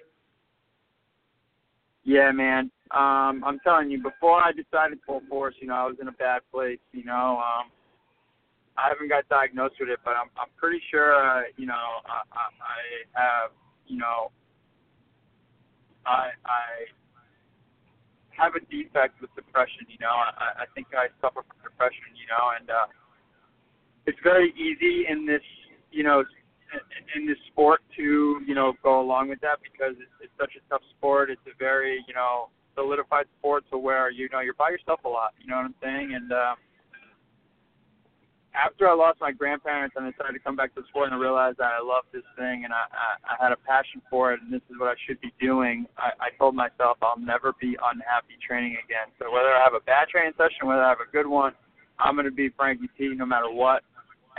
Yeah, 2.04 2.30
man. 2.32 2.70
Um, 2.90 3.42
I'm 3.44 3.58
telling 3.64 3.90
you, 3.90 4.02
before 4.02 4.42
I 4.42 4.52
decided 4.52 4.98
full 5.06 5.22
force, 5.28 5.54
you 5.60 5.68
know, 5.68 5.74
I 5.74 5.84
was 5.84 5.96
in 6.00 6.08
a 6.08 6.12
bad 6.12 6.42
place. 6.52 6.78
You 6.92 7.04
know, 7.04 7.40
um, 7.40 7.70
I 8.76 8.88
haven't 8.88 9.08
got 9.08 9.28
diagnosed 9.28 9.76
with 9.80 9.88
it, 9.88 10.00
but 10.04 10.12
I'm 10.12 10.28
I'm 10.36 10.52
pretty 10.56 10.80
sure, 10.90 11.14
uh, 11.14 11.42
you 11.56 11.66
know, 11.66 11.84
I, 12.06 12.22
I, 12.32 12.44
I 12.60 12.78
have, 13.20 13.50
you 13.86 13.98
know, 13.98 14.30
I 16.06 16.30
I 16.44 16.86
have 18.36 18.54
a 18.54 18.60
defect 18.66 19.20
with 19.20 19.34
depression. 19.34 19.86
You 19.88 19.98
know, 20.00 20.12
I 20.12 20.62
I 20.62 20.66
think 20.74 20.88
I 20.92 21.08
suffer 21.20 21.42
from 21.42 21.56
depression. 21.64 22.12
You 22.14 22.28
know, 22.28 22.52
and 22.60 22.68
uh, 22.70 22.86
it's 24.06 24.18
very 24.22 24.52
easy 24.52 25.06
in 25.08 25.26
this, 25.26 25.42
you 25.90 26.04
know, 26.04 26.22
in 27.16 27.26
this 27.26 27.38
sport 27.50 27.80
to, 27.96 28.40
you 28.46 28.54
know, 28.54 28.74
go 28.82 29.00
along 29.00 29.28
with 29.28 29.40
that 29.40 29.58
because 29.62 29.94
it's, 29.98 30.10
it's 30.20 30.32
such 30.38 30.52
a 30.58 30.62
tough 30.68 30.82
sport. 30.96 31.30
It's 31.30 31.40
a 31.46 31.56
very, 31.58 32.04
you 32.08 32.14
know, 32.14 32.48
solidified 32.74 33.26
sport 33.38 33.64
to 33.70 33.78
where 33.78 34.10
you 34.10 34.28
know 34.30 34.40
you're 34.40 34.54
by 34.54 34.70
yourself 34.70 35.00
a 35.04 35.08
lot. 35.08 35.34
You 35.40 35.50
know 35.50 35.56
what 35.56 35.66
I'm 35.66 35.74
saying? 35.82 36.14
And 36.14 36.32
um, 36.32 36.56
after 38.54 38.88
I 38.88 38.94
lost 38.94 39.20
my 39.20 39.32
grandparents 39.32 39.96
and 39.96 40.06
I 40.06 40.10
decided 40.10 40.34
to 40.34 40.38
come 40.38 40.54
back 40.54 40.74
to 40.74 40.80
the 40.80 40.86
sport 40.88 41.10
and 41.10 41.14
I 41.14 41.18
realized 41.18 41.58
that 41.58 41.74
I 41.74 41.82
loved 41.82 42.08
this 42.14 42.26
thing 42.38 42.62
and 42.64 42.72
I, 42.72 42.86
I, 42.94 43.34
I 43.34 43.42
had 43.42 43.50
a 43.50 43.58
passion 43.58 44.00
for 44.08 44.32
it 44.32 44.40
and 44.40 44.52
this 44.52 44.62
is 44.70 44.78
what 44.78 44.88
I 44.88 44.94
should 45.06 45.20
be 45.20 45.34
doing, 45.40 45.86
I, 45.98 46.14
I 46.20 46.28
told 46.38 46.54
myself 46.54 46.98
I'll 47.02 47.18
never 47.18 47.52
be 47.60 47.76
unhappy 47.82 48.38
training 48.38 48.78
again. 48.84 49.10
So 49.18 49.30
whether 49.30 49.50
I 49.50 49.62
have 49.62 49.74
a 49.74 49.82
bad 49.82 50.08
training 50.08 50.32
session, 50.38 50.70
whether 50.70 50.82
I 50.82 50.88
have 50.88 51.02
a 51.02 51.10
good 51.10 51.26
one, 51.26 51.52
I'm 51.98 52.14
going 52.14 52.30
to 52.30 52.34
be 52.34 52.48
Frankie 52.56 52.90
T 52.96 53.10
no 53.14 53.26
matter 53.26 53.50
what, 53.50 53.82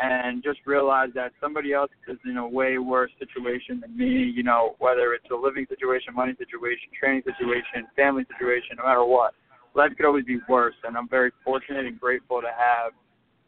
and 0.02 0.44
just 0.44 0.60
realize 0.66 1.10
that 1.16 1.32
somebody 1.40 1.74
else 1.74 1.92
is 2.08 2.18
in 2.26 2.38
a 2.38 2.48
way 2.48 2.78
worse 2.78 3.12
situation 3.20 3.80
than 3.80 3.98
me. 3.98 4.32
You 4.36 4.44
know, 4.44 4.76
whether 4.80 5.14
it's 5.14 5.30
a 5.32 5.36
living 5.36 5.66
situation, 5.70 6.14
money 6.14 6.34
situation, 6.38 6.90
training 7.00 7.24
situation, 7.26 7.88
family 7.96 8.26
situation, 8.32 8.78
no 8.78 8.86
matter 8.86 9.06
what. 9.06 9.34
Life 9.74 9.92
could 9.98 10.06
always 10.06 10.26
be 10.26 10.40
worse, 10.48 10.76
and 10.86 10.96
I'm 10.96 11.10
very 11.10 11.32
fortunate 11.44 11.86
and 11.86 12.00
grateful 12.00 12.42
to 12.42 12.48
have 12.48 12.94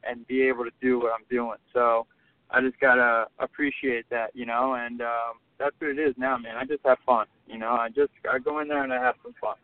and 0.04 0.28
be 0.28 0.42
able 0.44 0.64
to 0.66 0.72
do 0.82 1.00
what 1.00 1.12
I'm 1.14 1.26
doing. 1.30 1.58
So 1.74 2.06
I 2.52 2.62
just 2.62 2.80
gotta 2.80 3.26
appreciate 3.40 4.06
that, 4.10 4.32
you 4.34 4.46
know, 4.46 4.76
and 4.76 5.02
um, 5.02 5.40
that's 5.60 5.76
what 5.80 5.92
it 5.92 6.00
is 6.00 6.16
now, 6.18 6.38
man. 6.38 6.56
I 6.58 6.66
just 6.66 6.82
have 6.86 6.98
fun, 7.06 7.28
you 7.48 7.58
know. 7.58 7.72
I 7.72 7.90
just 7.90 8.12
I 8.32 8.40
go 8.40 8.60
in 8.60 8.68
there 8.68 8.84
and 8.84 8.94
I 8.94 9.02
have 9.02 9.16
some 9.24 9.34
fun. 9.40 9.56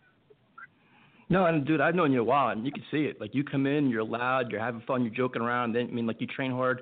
No, 1.30 1.46
and 1.46 1.66
dude, 1.66 1.82
I've 1.82 1.96
known 1.96 2.12
you 2.12 2.22
a 2.22 2.24
while, 2.24 2.50
and 2.50 2.66
you 2.66 2.72
can 2.72 2.84
see 2.92 3.06
it. 3.06 3.20
Like 3.20 3.34
you 3.34 3.44
come 3.44 3.66
in, 3.66 3.90
you're 3.90 4.04
loud, 4.04 4.52
you're 4.52 4.60
having 4.60 4.82
fun, 4.82 5.04
you're 5.04 5.14
joking 5.14 5.42
around. 5.42 5.74
Then 5.74 5.88
I 5.90 5.94
mean, 5.94 6.06
like 6.06 6.22
you 6.22 6.28
train 6.28 6.52
hard. 6.52 6.82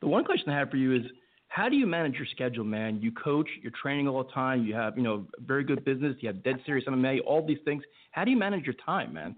The 0.00 0.08
one 0.08 0.24
question 0.24 0.50
I 0.50 0.58
have 0.58 0.70
for 0.70 0.76
you 0.76 0.94
is, 0.94 1.02
how 1.48 1.68
do 1.68 1.76
you 1.76 1.86
manage 1.86 2.14
your 2.14 2.26
schedule, 2.30 2.64
man? 2.64 3.00
You 3.00 3.10
coach, 3.12 3.48
you're 3.62 3.72
training 3.80 4.06
all 4.06 4.22
the 4.22 4.30
time. 4.30 4.64
You 4.64 4.74
have, 4.74 4.96
you 4.96 5.02
know, 5.02 5.26
very 5.46 5.64
good 5.64 5.84
business. 5.84 6.14
You 6.20 6.28
have 6.28 6.44
dead 6.44 6.56
serious 6.66 6.86
MMA, 6.86 7.20
all 7.26 7.44
these 7.44 7.58
things. 7.64 7.82
How 8.12 8.24
do 8.24 8.30
you 8.30 8.36
manage 8.36 8.64
your 8.64 8.76
time, 8.84 9.14
man? 9.14 9.34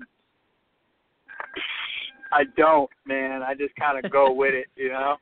I 2.32 2.44
don't, 2.56 2.90
man. 3.06 3.42
I 3.42 3.54
just 3.54 3.74
kind 3.76 4.04
of 4.04 4.10
go 4.10 4.32
with 4.32 4.54
it, 4.54 4.66
you 4.76 4.88
know. 4.88 5.16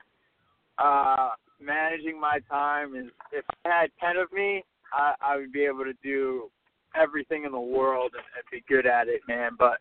Uh, 0.79 1.31
managing 1.61 2.21
my 2.21 2.39
time 2.51 2.95
is 2.95 3.07
if 3.33 3.45
I 3.65 3.69
had 3.69 3.91
ten 4.01 4.17
of 4.17 4.33
me, 4.33 4.65
I, 4.93 5.15
I 5.21 5.37
would 5.37 5.53
be 5.53 5.65
able 5.65 5.85
to 5.85 5.95
do 6.03 6.51
everything 6.95 7.45
in 7.45 7.53
the 7.53 7.61
world 7.61 8.13
and, 8.15 8.25
and 8.37 8.45
be 8.51 8.65
good 8.69 8.87
at 8.87 9.09
it, 9.09 9.21
man. 9.29 9.53
But 9.59 9.79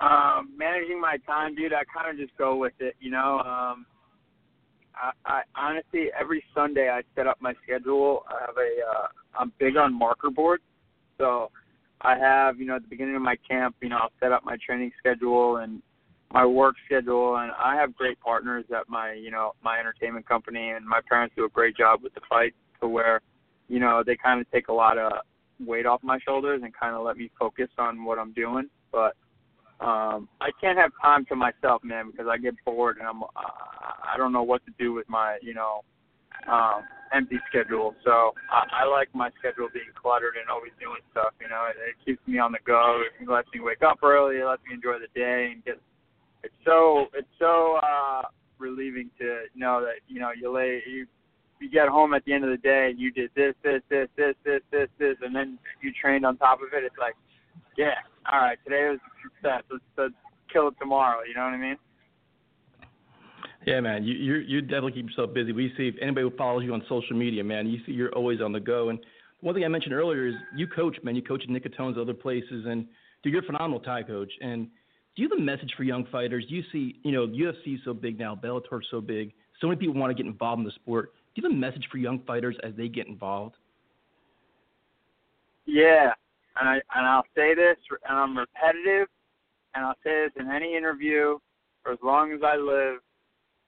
um, 0.00 0.52
managing 0.56 1.00
my 1.00 1.18
time, 1.26 1.54
dude, 1.54 1.72
I 1.72 1.82
kind 1.84 2.10
of 2.10 2.16
just 2.16 2.36
go 2.38 2.56
with 2.56 2.72
it, 2.80 2.96
you 3.00 3.10
know. 3.10 3.40
Um, 3.40 3.86
I, 4.94 5.10
I 5.24 5.42
honestly 5.56 6.08
every 6.18 6.42
Sunday 6.54 6.88
I 6.88 7.02
set 7.14 7.26
up 7.26 7.38
my 7.40 7.54
schedule. 7.62 8.24
I 8.28 8.40
have 8.40 8.56
a 8.56 8.98
uh, 8.98 9.06
I'm 9.38 9.52
big 9.58 9.76
on 9.76 9.96
marker 9.96 10.30
boards, 10.30 10.62
so 11.18 11.50
I 12.00 12.16
have 12.16 12.58
you 12.58 12.66
know 12.66 12.76
at 12.76 12.82
the 12.82 12.88
beginning 12.88 13.16
of 13.16 13.22
my 13.22 13.36
camp, 13.48 13.76
you 13.80 13.88
know 13.88 13.98
I'll 13.98 14.12
set 14.20 14.32
up 14.32 14.44
my 14.44 14.56
training 14.64 14.92
schedule 14.98 15.58
and 15.58 15.82
my 16.32 16.46
work 16.46 16.76
schedule, 16.86 17.36
and 17.36 17.50
I 17.52 17.74
have 17.74 17.94
great 17.96 18.20
partners 18.20 18.64
at 18.74 18.88
my 18.88 19.12
you 19.12 19.30
know 19.30 19.52
my 19.62 19.78
entertainment 19.78 20.26
company, 20.26 20.70
and 20.70 20.86
my 20.86 21.00
parents 21.08 21.34
do 21.36 21.44
a 21.44 21.48
great 21.48 21.76
job 21.76 22.00
with 22.02 22.14
the 22.14 22.20
fight 22.28 22.54
to 22.80 22.88
where 22.88 23.20
you 23.68 23.80
know 23.80 24.02
they 24.04 24.16
kind 24.16 24.40
of 24.40 24.50
take 24.50 24.68
a 24.68 24.72
lot 24.72 24.98
of 24.98 25.12
weight 25.64 25.86
off 25.86 26.02
my 26.02 26.18
shoulders 26.20 26.62
and 26.64 26.72
kind 26.74 26.94
of 26.94 27.02
let 27.02 27.16
me 27.16 27.30
focus 27.38 27.68
on 27.78 28.04
what 28.04 28.18
I'm 28.18 28.32
doing. 28.32 28.68
But 28.92 29.14
um, 29.80 30.28
I 30.40 30.50
can't 30.60 30.78
have 30.78 30.92
time 31.00 31.24
to 31.26 31.36
myself, 31.36 31.82
man, 31.84 32.10
because 32.10 32.26
I 32.30 32.36
get 32.36 32.54
bored 32.64 32.98
and 32.98 33.06
I'm 33.06 33.22
I 33.34 34.16
don't 34.16 34.32
know 34.32 34.42
what 34.42 34.64
to 34.66 34.72
do 34.78 34.92
with 34.92 35.08
my 35.08 35.38
you 35.42 35.54
know 35.54 35.82
um, 36.48 36.82
empty 37.12 37.38
schedule. 37.48 37.94
So 38.04 38.32
I, 38.50 38.84
I 38.84 38.86
like 38.86 39.08
my 39.14 39.30
schedule 39.38 39.68
being 39.72 39.92
cluttered 40.00 40.34
and 40.40 40.48
always 40.50 40.72
doing 40.80 41.00
stuff. 41.12 41.32
You 41.40 41.48
know, 41.48 41.66
it, 41.70 41.76
it 41.88 41.96
keeps 42.04 42.26
me 42.26 42.38
on 42.38 42.52
the 42.52 42.58
go. 42.66 43.02
It 43.20 43.28
lets 43.28 43.48
me 43.54 43.60
wake 43.60 43.82
up 43.82 44.02
early. 44.02 44.36
It 44.36 44.44
lets 44.44 44.62
me 44.68 44.74
enjoy 44.74 44.98
the 44.98 45.18
day 45.18 45.52
and 45.54 45.64
get. 45.64 45.80
It's 46.42 46.54
so 46.64 47.06
it's 47.14 47.28
so 47.38 47.78
uh, 47.82 48.22
relieving 48.58 49.10
to 49.18 49.44
know 49.54 49.80
that 49.80 50.00
you 50.08 50.20
know 50.20 50.30
you 50.38 50.52
lay 50.52 50.82
you 50.86 51.06
you 51.60 51.70
get 51.70 51.88
home 51.88 52.14
at 52.14 52.24
the 52.24 52.32
end 52.32 52.44
of 52.44 52.50
the 52.50 52.56
day 52.56 52.88
and 52.90 52.98
you 52.98 53.10
did 53.10 53.30
this, 53.34 53.54
this, 53.62 53.82
this, 53.88 54.08
this, 54.16 54.34
this, 54.44 54.60
this, 54.70 54.88
this, 54.98 55.16
and 55.22 55.34
then 55.34 55.58
you 55.82 55.92
trained 56.00 56.24
on 56.24 56.36
top 56.36 56.60
of 56.60 56.68
it. 56.72 56.84
It's 56.84 56.96
like, 56.98 57.14
yeah, 57.76 57.94
all 58.30 58.40
right, 58.40 58.58
today 58.64 58.88
was 58.90 58.98
a 58.98 59.28
success. 59.28 59.62
Let's, 59.70 59.84
let's 59.96 60.14
kill 60.52 60.68
it 60.68 60.74
tomorrow. 60.78 61.20
You 61.26 61.34
know 61.34 61.44
what 61.44 61.54
I 61.54 61.58
mean? 61.58 61.76
Yeah, 63.66 63.80
man, 63.80 64.04
you 64.04 64.14
you 64.14 64.34
you 64.36 64.60
definitely 64.62 64.92
keep 64.92 65.06
yourself 65.10 65.34
busy. 65.34 65.52
We 65.52 65.70
see 65.76 65.88
if 65.88 65.94
anybody 66.00 66.22
who 66.28 66.36
follows 66.36 66.64
you 66.64 66.72
on 66.72 66.82
social 66.88 67.14
media, 67.14 67.44
man, 67.44 67.66
you 67.66 67.78
see 67.84 67.92
you're 67.92 68.12
always 68.12 68.40
on 68.40 68.52
the 68.52 68.60
go. 68.60 68.88
And 68.88 68.98
one 69.40 69.54
thing 69.54 69.64
I 69.64 69.68
mentioned 69.68 69.92
earlier 69.92 70.28
is 70.28 70.34
you 70.56 70.66
coach, 70.66 70.96
man. 71.02 71.14
You 71.14 71.22
coach 71.22 71.42
at 71.44 71.50
Nick 71.50 71.64
Catone's, 71.64 71.98
other 71.98 72.14
places, 72.14 72.64
and 72.66 72.86
dude, 73.22 73.34
you're 73.34 73.42
a 73.42 73.46
phenomenal 73.46 73.80
Thai 73.80 74.02
coach. 74.04 74.32
And 74.40 74.66
do 75.14 75.22
you 75.22 75.28
have 75.28 75.38
a 75.38 75.42
message 75.42 75.72
for 75.76 75.82
young 75.82 76.06
fighters? 76.10 76.46
You 76.48 76.62
see, 76.72 77.00
you 77.02 77.12
know, 77.12 77.26
UFC 77.26 77.74
is 77.74 77.80
so 77.84 77.92
big 77.92 78.18
now, 78.18 78.34
Bellator's 78.34 78.86
so 78.90 79.00
big. 79.02 79.32
So 79.60 79.66
many 79.66 79.78
people 79.78 79.94
want 79.94 80.10
to 80.10 80.20
get 80.22 80.26
involved 80.26 80.60
in 80.60 80.64
the 80.64 80.72
sport. 80.72 81.12
Do 81.34 81.42
you 81.42 81.48
have 81.48 81.56
a 81.56 81.60
message 81.60 81.86
for 81.90 81.98
young 81.98 82.20
fighters 82.26 82.56
as 82.64 82.72
they 82.76 82.88
get 82.88 83.06
involved? 83.06 83.56
Yeah, 85.66 86.12
and 86.58 86.68
I 86.68 86.74
and 86.96 87.06
I'll 87.06 87.26
say 87.36 87.54
this, 87.54 87.76
and 88.08 88.18
I'm 88.18 88.36
repetitive, 88.36 89.06
and 89.74 89.84
I'll 89.84 89.98
say 90.02 90.26
this 90.26 90.32
in 90.40 90.50
any 90.50 90.76
interview 90.76 91.38
for 91.82 91.92
as 91.92 91.98
long 92.02 92.32
as 92.32 92.40
I 92.44 92.56
live. 92.56 92.98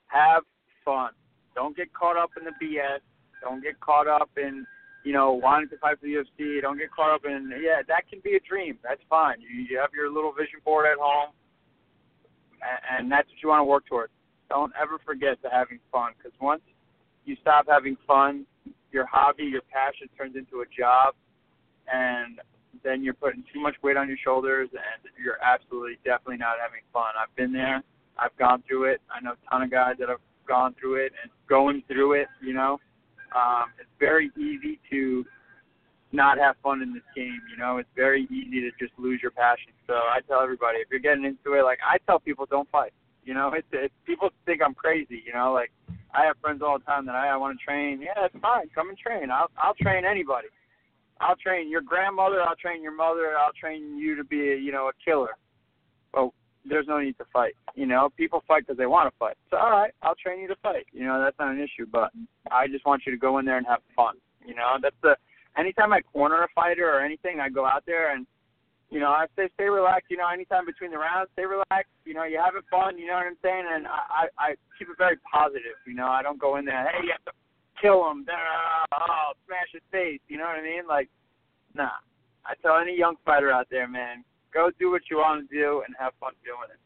Have 0.07 0.43
fun. 0.85 1.11
Don't 1.55 1.77
get 1.77 1.93
caught 1.95 2.17
up 2.17 2.31
in 2.37 2.45
the 2.45 2.53
BS. 2.61 2.99
Don't 3.41 3.63
get 3.63 3.79
caught 3.81 4.09
up 4.09 4.31
in 4.37 4.67
you 5.05 5.13
know 5.13 5.33
wanting 5.33 5.69
to 5.69 5.79
fight 5.79 6.01
for 6.01 6.07
the 6.07 6.15
UFC. 6.15 6.61
Don't 6.61 6.79
get 6.79 6.91
caught 6.91 7.15
up 7.15 7.25
in 7.25 7.53
yeah, 7.63 7.83
that 7.87 8.09
can 8.11 8.21
be 8.25 8.35
a 8.35 8.41
dream. 8.41 8.79
That's 8.83 9.01
fine. 9.09 9.37
You, 9.41 9.49
you 9.49 9.79
have 9.79 9.91
your 9.95 10.11
little 10.11 10.33
vision 10.33 10.59
board 10.65 10.87
at 10.91 10.99
home, 10.99 11.31
and, 12.63 13.07
and 13.07 13.13
that's 13.13 13.29
what 13.29 13.43
you 13.43 13.49
want 13.49 13.61
to 13.61 13.65
work 13.65 13.87
towards. 13.87 14.13
Don't 14.49 14.73
ever 14.81 14.99
forget 15.05 15.41
to 15.43 15.49
having 15.49 15.79
fun 15.93 16.13
because 16.19 16.37
once 16.41 16.63
you 17.25 17.37
stop 17.41 17.67
having 17.69 17.97
fun, 18.07 18.47
your 18.91 19.07
hobby, 19.07 19.45
your 19.45 19.63
passion 19.73 20.09
turns 20.17 20.37
into 20.37 20.61
a 20.61 20.67
job, 20.77 21.15
and 21.93 22.41
then 22.85 23.03
you're 23.03 23.15
putting 23.15 23.45
too 23.53 23.61
much 23.61 23.75
weight 23.83 23.97
on 23.97 24.09
your 24.09 24.19
shoulders, 24.23 24.69
and 24.73 25.11
you're 25.23 25.39
absolutely, 25.43 25.99
definitely 26.05 26.39
not 26.39 26.57
having 26.61 26.81
fun. 26.93 27.13
I've 27.21 27.35
been 27.37 27.53
there. 27.53 27.83
I've 28.19 28.37
gone 28.39 28.63
through 28.69 28.93
it. 28.93 29.01
I 29.11 29.23
know 29.23 29.33
a 29.33 29.51
ton 29.51 29.63
of 29.63 29.71
guys 29.71 29.97
that 29.99 30.09
have 30.09 30.21
gone 30.47 30.75
through 30.79 30.97
it 31.07 31.13
and 31.23 31.31
going 31.49 31.83
through 31.87 32.21
it. 32.21 32.29
You 32.43 32.55
know, 32.55 32.79
um, 33.35 33.73
it's 33.81 33.91
very 33.99 34.31
easy 34.37 34.81
to 34.91 35.25
not 36.13 36.39
have 36.39 36.57
fun 36.63 36.83
in 36.83 36.93
this 36.93 37.03
game. 37.17 37.41
You 37.51 37.57
know, 37.57 37.79
it's 37.79 37.89
very 37.97 38.25
easy 38.25 38.61
to 38.61 38.71
just 38.79 38.93
lose 38.99 39.21
your 39.23 39.31
passion. 39.31 39.73
So 39.87 39.95
I 39.95 40.21
tell 40.29 40.41
everybody, 40.41 40.79
if 40.79 40.89
you're 40.91 41.01
getting 41.01 41.25
into 41.25 41.59
it, 41.59 41.65
like 41.65 41.79
I 41.87 41.99
tell 42.07 42.21
people, 42.21 42.47
don't 42.51 42.69
fight. 42.71 42.93
You 43.25 43.35
know, 43.35 43.53
it's, 43.55 43.67
it's 43.73 43.95
people 44.07 44.31
think 44.47 44.61
I'm 44.65 44.75
crazy. 44.75 45.23
You 45.25 45.33
know, 45.33 45.53
like 45.53 45.71
I 46.15 46.25
have 46.25 46.37
friends 46.41 46.63
all 46.63 46.79
the 46.79 46.85
time 46.85 47.07
that 47.07 47.15
I, 47.15 47.29
I 47.29 47.37
want 47.37 47.59
to 47.59 47.65
train. 47.65 48.01
Yeah, 48.01 48.15
that's 48.21 48.35
fine. 48.41 48.69
Come 48.75 48.89
and 48.91 48.99
train. 48.99 49.31
I'll 49.31 49.51
I'll 49.57 49.75
train 49.75 50.05
anybody. 50.05 50.49
I'll 51.21 51.37
train 51.37 51.71
your 51.71 51.81
grandmother. 51.81 52.43
I'll 52.43 52.57
train 52.57 52.83
your 52.83 52.95
mother. 52.95 53.37
I'll 53.39 53.53
train 53.53 53.97
you 53.97 54.17
to 54.17 54.25
be, 54.25 54.53
a, 54.53 54.57
you 54.57 54.73
know, 54.73 54.89
a 54.89 54.93
killer. 55.05 55.37
Well, 56.13 56.35
there's 56.65 56.87
no 56.89 56.99
need 56.99 57.17
to 57.19 57.25
fight. 57.33 57.55
You 57.75 57.87
know, 57.87 58.11
people 58.17 58.43
fight 58.49 58.65
because 58.67 58.77
they 58.77 58.87
want 58.87 59.13
to 59.13 59.17
fight. 59.19 59.37
So 59.51 59.57
all 59.57 59.71
right, 59.71 59.93
I'll 60.03 60.17
train 60.17 60.41
you 60.41 60.49
to 60.49 60.57
fight. 60.63 60.87
You 60.93 61.05
know, 61.05 61.23
that's 61.23 61.39
not 61.39 61.55
an 61.55 61.61
issue. 61.61 61.87
But 61.91 62.11
I 62.51 62.67
just 62.67 62.85
want 62.85 63.03
you 63.07 63.13
to 63.13 63.19
go 63.19 63.39
in 63.39 63.45
there 63.45 63.59
and 63.59 63.67
have 63.67 63.81
fun. 63.97 64.17
You 64.47 64.55
know, 64.55 64.77
that's 64.81 64.97
the. 65.03 65.17
Anytime 65.57 65.93
I 65.93 66.01
corner 66.01 66.43
a 66.43 66.49
fighter 66.55 66.91
or 66.91 67.05
anything, 67.05 67.39
I 67.39 67.51
go 67.51 67.67
out 67.67 67.85
there 67.85 68.15
and 68.15 68.27
you 68.93 69.01
know, 69.01 69.09
I 69.09 69.25
say 69.35 69.49
stay 69.55 69.73
relaxed. 69.73 70.11
You 70.11 70.19
know, 70.19 70.29
anytime 70.29 70.67
between 70.67 70.93
the 70.93 70.99
rounds, 70.99 71.31
stay 71.33 71.49
relaxed. 71.49 71.97
You 72.05 72.13
know, 72.13 72.25
you 72.25 72.37
have 72.37 72.55
it 72.55 72.65
fun. 72.71 72.99
You 72.99 73.09
know 73.09 73.15
what 73.15 73.33
I'm 73.33 73.41
saying? 73.43 73.65
And 73.65 73.87
I, 73.89 74.01
I, 74.13 74.25
I 74.37 74.49
keep 74.79 74.93
it 74.93 74.99
very 74.99 75.17
positive. 75.25 75.81
You 75.87 75.95
know, 75.95 76.09
I 76.09 76.21
don't 76.21 76.39
go 76.39 76.57
in 76.57 76.67
there, 76.67 76.85
hey, 76.93 77.09
you 77.09 77.13
have 77.17 77.25
to 77.25 77.33
kill 77.81 78.05
him, 78.11 78.27
oh, 78.29 79.33
smash 79.47 79.73
his 79.73 79.83
face. 79.91 80.21
You 80.29 80.37
know 80.37 80.45
what 80.45 80.61
I 80.61 80.63
mean? 80.63 80.87
Like, 80.87 81.09
nah. 81.75 81.97
I 82.45 82.55
tell 82.61 82.77
any 82.77 82.97
young 82.99 83.15
fighter 83.25 83.51
out 83.51 83.69
there, 83.71 83.89
man, 83.89 84.25
go 84.53 84.71
do 84.79 84.91
what 84.91 85.03
you 85.11 85.19
want 85.19 85.49
to 85.49 85.55
do 85.55 85.83
and 85.87 85.95
have 85.99 86.13
fun 86.21 86.33
doing 86.45 86.69
it. 86.73 86.79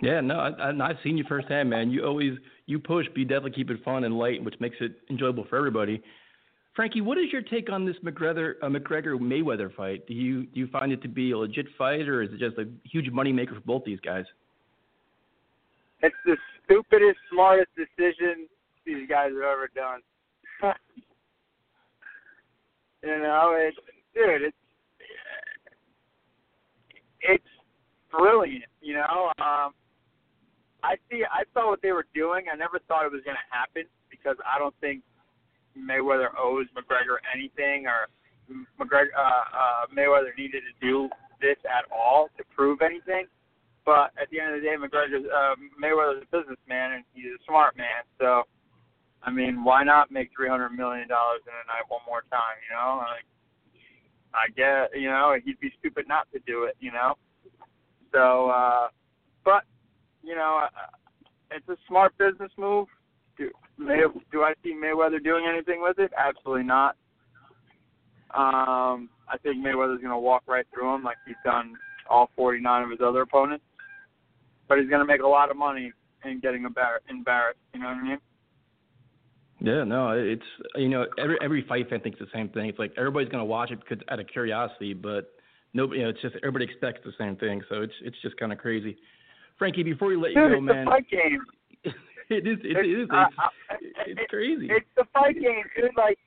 Yeah, 0.00 0.20
no, 0.20 0.38
I, 0.38 0.70
I, 0.70 0.88
I've 0.88 0.96
seen 1.02 1.18
you 1.18 1.24
firsthand, 1.28 1.68
man. 1.68 1.90
You 1.90 2.06
always 2.06 2.34
you 2.66 2.78
push, 2.78 3.06
but 3.08 3.18
you 3.18 3.24
definitely 3.24 3.50
keep 3.52 3.70
it 3.70 3.82
fun 3.84 4.04
and 4.04 4.16
light, 4.16 4.42
which 4.42 4.54
makes 4.60 4.76
it 4.80 4.92
enjoyable 5.10 5.44
for 5.50 5.56
everybody. 5.56 6.00
Frankie, 6.78 7.00
what 7.00 7.18
is 7.18 7.32
your 7.32 7.42
take 7.42 7.72
on 7.72 7.84
this 7.84 7.96
McGregor 8.04 8.52
uh, 8.62 8.68
McGregor 8.68 9.18
Mayweather 9.18 9.74
fight? 9.74 10.06
Do 10.06 10.14
you 10.14 10.44
do 10.44 10.60
you 10.60 10.68
find 10.68 10.92
it 10.92 11.02
to 11.02 11.08
be 11.08 11.32
a 11.32 11.36
legit 11.36 11.66
fight, 11.76 12.08
or 12.08 12.22
is 12.22 12.30
it 12.32 12.38
just 12.38 12.56
a 12.56 12.66
huge 12.84 13.10
moneymaker 13.10 13.54
for 13.54 13.60
both 13.66 13.82
these 13.84 13.98
guys? 13.98 14.24
It's 16.02 16.14
the 16.24 16.36
stupidest, 16.64 17.18
smartest 17.32 17.70
decision 17.74 18.46
these 18.86 19.08
guys 19.08 19.30
have 19.32 19.42
ever 19.42 19.68
done. 19.74 20.02
you 23.02 23.18
know, 23.22 23.56
it's 23.58 23.76
dude, 24.14 24.42
it's 24.42 24.56
it's 27.22 27.44
brilliant. 28.16 28.66
You 28.80 28.94
know, 28.94 29.32
um, 29.40 29.72
I 30.84 30.94
see. 31.10 31.24
I 31.24 31.42
saw 31.52 31.70
what 31.70 31.82
they 31.82 31.90
were 31.90 32.06
doing. 32.14 32.44
I 32.52 32.54
never 32.54 32.78
thought 32.86 33.04
it 33.04 33.10
was 33.10 33.22
going 33.24 33.36
to 33.36 33.50
happen 33.50 33.82
because 34.12 34.36
I 34.46 34.60
don't 34.60 34.76
think 34.80 35.02
Mayweather 35.78 36.28
owes 36.38 36.66
McGregor 36.76 37.16
anything 37.34 37.86
or 37.86 38.08
McGregor 38.80 39.14
uh, 39.16 39.22
uh, 39.22 39.86
Mayweather 39.96 40.36
needed 40.36 40.62
to 40.66 40.74
do 40.80 41.08
this 41.40 41.56
at 41.64 41.84
all 41.92 42.28
to 42.36 42.44
prove 42.54 42.82
anything. 42.82 43.26
But 43.84 44.12
at 44.20 44.28
the 44.30 44.40
end 44.40 44.54
of 44.54 44.60
the 44.60 44.66
day, 44.66 44.76
McGregor 44.76 45.24
uh, 45.24 45.54
Mayweather's 45.82 46.22
a 46.22 46.36
businessman 46.36 46.92
and 46.92 47.04
he's 47.14 47.32
a 47.32 47.44
smart 47.46 47.76
man. 47.76 48.04
So, 48.18 48.42
I 49.22 49.30
mean, 49.30 49.64
why 49.64 49.84
not 49.84 50.10
make 50.10 50.30
three 50.34 50.48
hundred 50.48 50.70
million 50.70 51.08
dollars 51.08 51.40
in 51.46 51.52
a 51.52 51.64
night 51.66 51.86
one 51.88 52.00
more 52.06 52.22
time? 52.30 52.58
You 52.68 52.76
know, 52.76 52.98
like 52.98 53.24
I 54.34 54.48
get, 54.56 54.98
you 55.00 55.08
know, 55.08 55.36
he'd 55.42 55.60
be 55.60 55.72
stupid 55.78 56.06
not 56.08 56.26
to 56.32 56.40
do 56.46 56.64
it. 56.64 56.76
You 56.80 56.92
know, 56.92 57.14
so. 58.12 58.50
uh 58.50 58.88
but 59.48 59.64
you 60.22 60.34
know, 60.34 60.60
uh, 60.64 60.68
it's 61.50 61.66
a 61.70 61.76
smart 61.88 62.12
business 62.18 62.50
move. 62.58 62.86
Do 63.38 63.50
May, 63.78 64.02
do 64.32 64.42
I 64.42 64.54
see 64.62 64.74
Mayweather 64.74 65.22
doing 65.22 65.46
anything 65.48 65.80
with 65.80 65.98
it? 65.98 66.12
Absolutely 66.18 66.64
not. 66.64 66.96
Um, 68.34 69.08
I 69.28 69.38
think 69.42 69.64
Mayweather's 69.64 70.00
going 70.00 70.12
to 70.12 70.18
walk 70.18 70.42
right 70.46 70.66
through 70.74 70.94
him 70.94 71.04
like 71.04 71.16
he's 71.26 71.36
done 71.44 71.74
all 72.10 72.30
49 72.36 72.82
of 72.82 72.90
his 72.90 73.00
other 73.02 73.22
opponents. 73.22 73.64
But 74.68 74.78
he's 74.78 74.88
going 74.88 75.00
to 75.00 75.06
make 75.06 75.22
a 75.22 75.26
lot 75.26 75.50
of 75.50 75.56
money 75.56 75.92
in 76.24 76.40
getting 76.40 76.64
embar- 76.64 76.98
embarrassed. 77.08 77.60
You 77.72 77.80
know 77.80 77.86
what 77.86 77.96
I 77.96 78.02
mean? 78.02 78.18
Yeah, 79.60 79.82
no, 79.82 80.10
it's 80.10 80.42
you 80.76 80.88
know 80.88 81.06
every 81.18 81.36
every 81.42 81.64
fight 81.68 81.90
fan 81.90 82.00
thinks 82.00 82.20
the 82.20 82.28
same 82.32 82.48
thing. 82.50 82.68
It's 82.68 82.78
like 82.78 82.92
everybody's 82.96 83.28
gonna 83.28 83.44
watch 83.44 83.72
it 83.72 83.80
because 83.80 83.98
out 84.08 84.20
of 84.20 84.28
curiosity, 84.28 84.94
but 84.94 85.32
nobody, 85.74 85.98
you 85.98 86.04
know, 86.04 86.10
it's 86.10 86.22
just 86.22 86.36
everybody 86.36 86.64
expects 86.64 87.00
the 87.04 87.10
same 87.18 87.34
thing. 87.34 87.62
So 87.68 87.82
it's 87.82 87.92
it's 88.02 88.16
just 88.22 88.36
kind 88.36 88.52
of 88.52 88.58
crazy. 88.58 88.96
Frankie, 89.58 89.82
before 89.82 90.08
we 90.08 90.16
let 90.16 90.30
you 90.30 90.40
Dude, 90.40 90.52
go, 90.52 90.58
it's 90.58 90.62
man, 90.62 90.84
the 90.84 90.90
fight 90.92 91.10
game. 91.10 91.40
it 92.36 92.46
is 92.46 92.58
it, 92.64 92.76
it 92.76 92.86
is 92.86 93.08
it's, 93.08 93.12
uh, 93.12 93.48
it's 94.06 94.20
it- 94.20 94.28
crazy. 94.28 94.68
It's 94.70 94.88
the 94.96 95.04
fight 95.12 95.40
game, 95.40 95.64
dude. 95.76 95.96
Like 95.96 96.18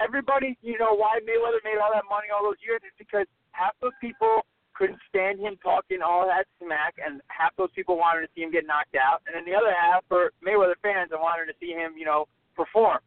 everybody, 0.00 0.56
you 0.62 0.78
know, 0.78 0.94
why 0.94 1.20
Mayweather 1.20 1.60
made 1.64 1.78
all 1.78 1.92
that 1.92 2.08
money 2.08 2.28
all 2.34 2.42
those 2.42 2.60
years 2.64 2.80
is 2.84 2.94
because 2.98 3.26
half 3.52 3.72
those 3.80 3.94
people 4.00 4.44
couldn't 4.72 4.98
stand 5.12 5.38
him 5.38 5.60
talking 5.62 6.00
all 6.00 6.24
that 6.24 6.48
smack, 6.56 6.96
and 7.04 7.20
half 7.28 7.52
those 7.60 7.68
people 7.76 7.98
wanted 8.00 8.24
to 8.24 8.28
see 8.34 8.40
him 8.40 8.50
get 8.50 8.64
knocked 8.64 8.96
out, 8.96 9.20
and 9.28 9.36
then 9.36 9.44
the 9.44 9.52
other 9.52 9.74
half 9.76 10.00
were 10.08 10.32
Mayweather 10.40 10.78
fans 10.80 11.12
and 11.12 11.20
wanted 11.20 11.52
to 11.52 11.56
see 11.60 11.76
him, 11.76 11.92
you 12.00 12.06
know, 12.08 12.24
perform. 12.56 12.98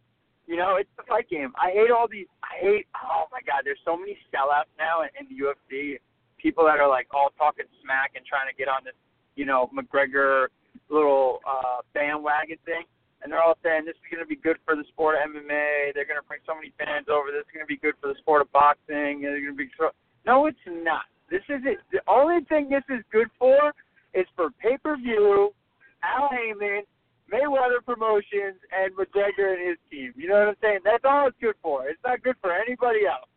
You 0.46 0.58
know, 0.58 0.76
it's 0.76 0.92
the 0.98 1.04
fight 1.08 1.30
game. 1.30 1.54
I 1.56 1.72
hate 1.72 1.90
all 1.90 2.06
these. 2.06 2.28
I 2.44 2.60
hate. 2.60 2.86
Oh 2.94 3.26
my 3.32 3.40
God, 3.42 3.64
there's 3.64 3.80
so 3.86 3.96
many 3.98 4.18
sellouts 4.30 4.70
now 4.78 5.02
in, 5.02 5.10
in 5.18 5.26
the 5.32 5.40
UFC. 5.40 5.98
People 6.38 6.66
that 6.66 6.84
are 6.84 6.90
like 6.90 7.08
all 7.16 7.32
talking 7.38 7.66
smack 7.82 8.12
and 8.20 8.26
trying 8.28 8.52
to 8.52 8.56
get 8.56 8.68
on 8.68 8.84
this, 8.84 8.94
you 9.40 9.46
know, 9.48 9.72
McGregor 9.72 10.52
little 10.90 11.40
uh, 11.48 11.80
bandwagon 11.94 12.58
thing 12.66 12.84
and 13.24 13.32
they're 13.32 13.42
all 13.42 13.58
saying 13.64 13.88
this 13.88 13.96
is 13.96 14.08
going 14.12 14.24
to 14.24 14.28
be 14.28 14.36
good 14.36 14.60
for 14.68 14.76
the 14.76 14.84
sport 14.92 15.16
of 15.16 15.32
MMA. 15.32 15.96
They're 15.96 16.06
going 16.06 16.20
to 16.20 16.28
bring 16.28 16.44
so 16.46 16.54
many 16.54 16.76
fans 16.76 17.08
over. 17.08 17.32
This 17.32 17.48
is 17.48 17.54
going 17.56 17.64
to 17.64 17.72
be 17.72 17.80
good 17.80 17.96
for 18.04 18.12
the 18.12 18.20
sport 18.20 18.44
of 18.44 18.52
boxing. 18.52 19.24
They're 19.24 19.40
going 19.40 19.56
to 19.56 19.64
be 19.64 19.72
so. 19.80 19.96
No, 20.28 20.46
it's 20.46 20.60
not. 20.68 21.08
This 21.32 21.44
is 21.48 21.64
it. 21.64 21.80
The 21.92 22.04
only 22.06 22.44
thing 22.52 22.68
this 22.68 22.84
is 22.92 23.00
good 23.12 23.32
for 23.40 23.72
is 24.14 24.28
for 24.36 24.52
pay 24.60 24.76
per 24.78 25.00
view, 25.00 25.56
Al 26.04 26.30
Haymon, 26.36 26.84
Mayweather 27.32 27.80
Promotions, 27.80 28.60
and 28.76 28.92
McGregor 29.00 29.56
and 29.56 29.72
his 29.72 29.80
team. 29.88 30.12
You 30.20 30.28
know 30.28 30.44
what 30.44 30.60
I'm 30.60 30.62
saying? 30.62 30.80
That's 30.84 31.08
all 31.08 31.32
it's 31.32 31.40
good 31.40 31.56
for. 31.64 31.88
It's 31.88 32.04
not 32.04 32.22
good 32.22 32.36
for 32.44 32.52
anybody 32.52 33.08
else. 33.08 33.32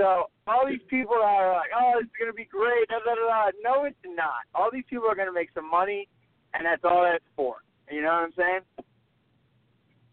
So 0.00 0.32
all 0.46 0.64
these 0.64 0.84
people 0.88 1.18
are 1.20 1.52
like, 1.52 1.74
oh, 1.76 2.00
it's 2.00 2.14
going 2.16 2.30
to 2.30 2.36
be 2.36 2.48
great. 2.48 2.88
Da, 2.88 3.04
da, 3.04 3.18
da. 3.18 3.50
No, 3.60 3.84
it's 3.84 3.98
not. 4.06 4.48
All 4.54 4.70
these 4.72 4.86
people 4.88 5.10
are 5.10 5.18
going 5.18 5.28
to 5.28 5.34
make 5.34 5.50
some 5.52 5.68
money, 5.68 6.08
and 6.54 6.64
that's 6.66 6.82
all 6.84 7.02
that's 7.02 7.24
for. 7.36 7.56
You 7.90 8.02
know 8.02 8.08
what 8.08 8.14
I'm 8.14 8.32
saying? 8.36 8.60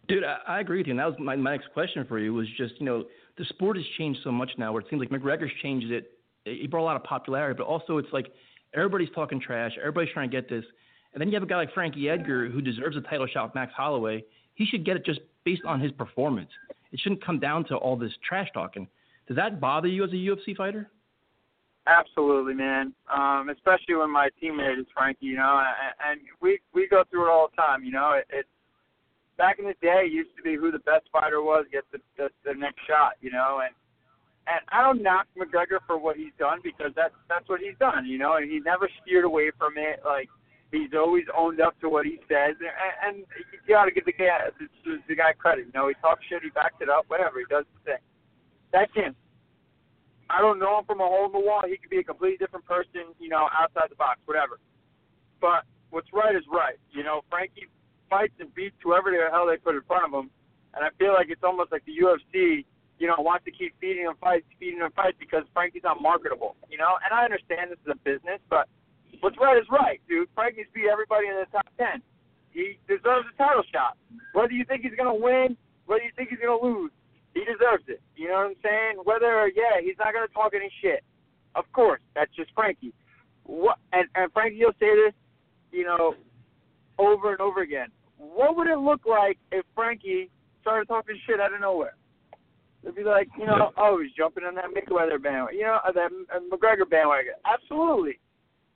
Dude, 0.07 0.23
I, 0.23 0.37
I 0.47 0.59
agree 0.59 0.77
with 0.77 0.87
you. 0.87 0.91
And 0.91 0.99
that 0.99 1.07
was 1.07 1.15
my, 1.19 1.35
my 1.35 1.51
next 1.51 1.71
question 1.73 2.05
for 2.07 2.19
you 2.19 2.33
was 2.33 2.47
just, 2.57 2.75
you 2.79 2.85
know, 2.85 3.05
the 3.37 3.45
sport 3.45 3.77
has 3.77 3.85
changed 3.97 4.19
so 4.23 4.31
much 4.31 4.51
now 4.57 4.71
where 4.71 4.81
it 4.81 4.87
seems 4.89 4.99
like 4.99 5.09
McGregor's 5.09 5.51
changed 5.61 5.91
it. 5.91 6.11
He 6.45 6.67
brought 6.67 6.83
a 6.83 6.85
lot 6.85 6.95
of 6.95 7.03
popularity, 7.03 7.57
but 7.57 7.65
also 7.65 7.97
it's 7.97 8.07
like 8.13 8.27
everybody's 8.73 9.09
talking 9.15 9.41
trash. 9.41 9.71
Everybody's 9.79 10.13
trying 10.13 10.29
to 10.29 10.35
get 10.35 10.49
this. 10.49 10.63
And 11.13 11.21
then 11.21 11.29
you 11.29 11.33
have 11.33 11.43
a 11.43 11.47
guy 11.47 11.55
like 11.55 11.73
Frankie 11.73 12.09
Edgar 12.09 12.49
who 12.49 12.61
deserves 12.61 12.95
a 12.97 13.01
title 13.01 13.27
shot 13.27 13.45
with 13.45 13.55
Max 13.55 13.73
Holloway. 13.75 14.23
He 14.53 14.65
should 14.65 14.85
get 14.85 14.95
it 14.95 15.05
just 15.05 15.19
based 15.43 15.63
on 15.65 15.79
his 15.79 15.91
performance. 15.91 16.49
It 16.91 16.99
shouldn't 16.99 17.25
come 17.25 17.39
down 17.39 17.65
to 17.65 17.75
all 17.75 17.97
this 17.97 18.11
trash 18.27 18.47
talking. 18.53 18.87
Does 19.27 19.37
that 19.37 19.59
bother 19.59 19.87
you 19.87 20.03
as 20.03 20.11
a 20.11 20.15
UFC 20.15 20.55
fighter? 20.55 20.89
Absolutely, 21.87 22.55
man. 22.55 22.93
Um, 23.13 23.49
especially 23.49 23.95
when 23.95 24.09
my 24.09 24.29
teammate 24.41 24.79
is 24.79 24.87
Frankie, 24.93 25.27
you 25.27 25.37
know, 25.37 25.63
and, 26.09 26.19
we 26.41 26.59
we 26.73 26.87
go 26.87 27.03
through 27.09 27.27
it 27.27 27.29
all 27.29 27.49
the 27.49 27.61
time. 27.61 27.83
You 27.83 27.91
know, 27.91 28.13
it, 28.13 28.25
it 28.29 28.45
back 29.37 29.59
in 29.59 29.65
the 29.65 29.75
day 29.81 30.05
it 30.05 30.11
used 30.11 30.35
to 30.37 30.41
be 30.41 30.55
who 30.55 30.71
the 30.71 30.79
best 30.79 31.05
fighter 31.11 31.43
was 31.43 31.65
gets 31.71 31.85
the, 31.91 31.99
the 32.17 32.29
the 32.43 32.53
next 32.57 32.79
shot. 32.87 33.13
You 33.21 33.31
know, 33.31 33.61
and 33.63 33.73
and 34.47 34.65
I 34.69 34.81
don't 34.81 35.03
knock 35.03 35.27
McGregor 35.37 35.77
for 35.85 35.97
what 35.97 36.17
he's 36.17 36.33
done 36.39 36.59
because 36.63 36.91
that's 36.95 37.13
that's 37.29 37.47
what 37.49 37.61
he's 37.61 37.77
done. 37.79 38.07
You 38.07 38.17
know, 38.17 38.37
and 38.37 38.49
he 38.49 38.59
never 38.59 38.89
steered 39.03 39.25
away 39.25 39.51
from 39.55 39.73
it. 39.77 40.01
Like 40.03 40.29
he's 40.71 40.89
always 40.97 41.25
owned 41.37 41.61
up 41.61 41.79
to 41.81 41.89
what 41.89 42.07
he 42.07 42.17
says, 42.27 42.55
and, 42.59 43.17
and 43.17 43.25
you 43.67 43.73
got 43.75 43.85
to 43.85 43.91
give 43.91 44.05
the 44.05 44.13
guy 44.13 44.49
the, 44.57 44.97
the 45.07 45.15
guy 45.15 45.33
credit. 45.33 45.67
You 45.67 45.71
know, 45.75 45.87
he 45.87 45.93
talks 46.01 46.25
shit, 46.27 46.41
he 46.41 46.49
backs 46.49 46.81
it 46.81 46.89
up, 46.89 47.05
whatever. 47.09 47.37
He 47.37 47.45
does 47.47 47.65
his 47.73 47.93
thing. 47.93 48.03
That's 48.73 48.93
him. 48.95 49.15
I 50.29 50.41
don't 50.41 50.59
know 50.59 50.79
him 50.79 50.85
from 50.85 51.01
a 51.01 51.07
hole 51.07 51.25
in 51.27 51.31
the 51.31 51.39
wall. 51.39 51.61
He 51.67 51.77
could 51.77 51.89
be 51.89 51.99
a 51.99 52.03
completely 52.03 52.37
different 52.37 52.65
person, 52.65 53.13
you 53.19 53.29
know, 53.29 53.47
outside 53.53 53.89
the 53.89 53.95
box, 53.95 54.19
whatever. 54.25 54.59
But 55.39 55.63
what's 55.91 56.11
right 56.13 56.35
is 56.35 56.43
right. 56.51 56.77
You 56.91 57.03
know, 57.03 57.21
Frankie 57.29 57.69
fights 58.09 58.33
and 58.39 58.53
beats 58.53 58.75
whoever 58.83 59.11
the 59.11 59.29
hell 59.31 59.47
they 59.47 59.57
put 59.57 59.75
in 59.75 59.81
front 59.87 60.05
of 60.05 60.11
him, 60.13 60.29
and 60.73 60.83
I 60.83 60.89
feel 60.97 61.13
like 61.13 61.27
it's 61.29 61.43
almost 61.43 61.71
like 61.71 61.85
the 61.85 61.93
UFC, 61.93 62.65
you 62.99 63.07
know, 63.07 63.15
wants 63.19 63.45
to 63.45 63.51
keep 63.51 63.73
feeding 63.79 64.05
him 64.05 64.15
fights, 64.19 64.45
feeding 64.59 64.79
him 64.79 64.91
fights 64.95 65.17
because 65.19 65.43
Frankie's 65.53 65.83
not 65.83 66.01
marketable. 66.01 66.55
You 66.69 66.77
know, 66.77 66.97
and 67.03 67.13
I 67.13 67.23
understand 67.23 67.71
this 67.71 67.79
is 67.85 67.91
a 67.93 67.99
business, 68.03 68.41
but 68.49 68.67
what's 69.21 69.37
right 69.37 69.57
is 69.57 69.67
right, 69.69 70.01
dude. 70.07 70.29
Frankie's 70.33 70.67
beat 70.73 70.89
everybody 70.91 71.27
in 71.27 71.35
the 71.35 71.47
top 71.51 71.67
ten. 71.77 72.01
He 72.51 72.79
deserves 72.87 73.27
a 73.27 73.35
title 73.37 73.63
shot. 73.71 73.97
Whether 74.33 74.53
you 74.53 74.65
think 74.65 74.83
he's 74.83 74.95
gonna 74.97 75.15
win, 75.15 75.57
whether 75.85 76.03
you 76.03 76.11
think 76.15 76.29
he's 76.29 76.39
gonna 76.39 76.61
lose, 76.61 76.91
he 77.35 77.41
deserves 77.41 77.83
it. 77.87 78.01
You 78.15 78.29
know 78.29 78.47
what 78.47 78.55
I'm 78.55 78.61
saying? 78.63 78.95
Whether 79.03 79.51
yeah, 79.53 79.83
he's 79.83 79.99
not 79.99 80.13
gonna 80.13 80.31
talk 80.33 80.53
any 80.55 80.71
shit. 80.81 81.03
Of 81.53 81.65
course, 81.71 82.01
that's 82.15 82.33
just 82.35 82.49
Frankie. 82.55 82.93
What 83.43 83.77
and, 83.93 84.07
and 84.15 84.31
Frankie 84.31 84.63
will 84.63 84.73
say 84.79 84.95
this, 84.95 85.13
you 85.71 85.83
know, 85.83 86.15
over 86.97 87.31
and 87.31 87.41
over 87.41 87.61
again. 87.61 87.89
What 88.17 88.55
would 88.57 88.67
it 88.67 88.79
look 88.79 89.05
like 89.05 89.37
if 89.51 89.65
Frankie 89.75 90.31
started 90.61 90.87
talking 90.87 91.19
shit 91.27 91.39
out 91.39 91.53
of 91.53 91.61
nowhere? 91.61 91.95
It'd 92.83 92.95
be 92.95 93.03
like, 93.03 93.27
you 93.37 93.45
know, 93.45 93.71
oh, 93.77 93.99
he's 94.01 94.13
jumping 94.15 94.43
on 94.43 94.55
that 94.55 94.65
Mayweather 94.65 95.21
bandwagon, 95.21 95.57
you 95.57 95.65
know, 95.65 95.79
uh, 95.85 95.91
that 95.91 96.11
uh, 96.33 96.39
McGregor 96.53 96.87
bandwagon. 96.89 97.33
Absolutely. 97.43 98.19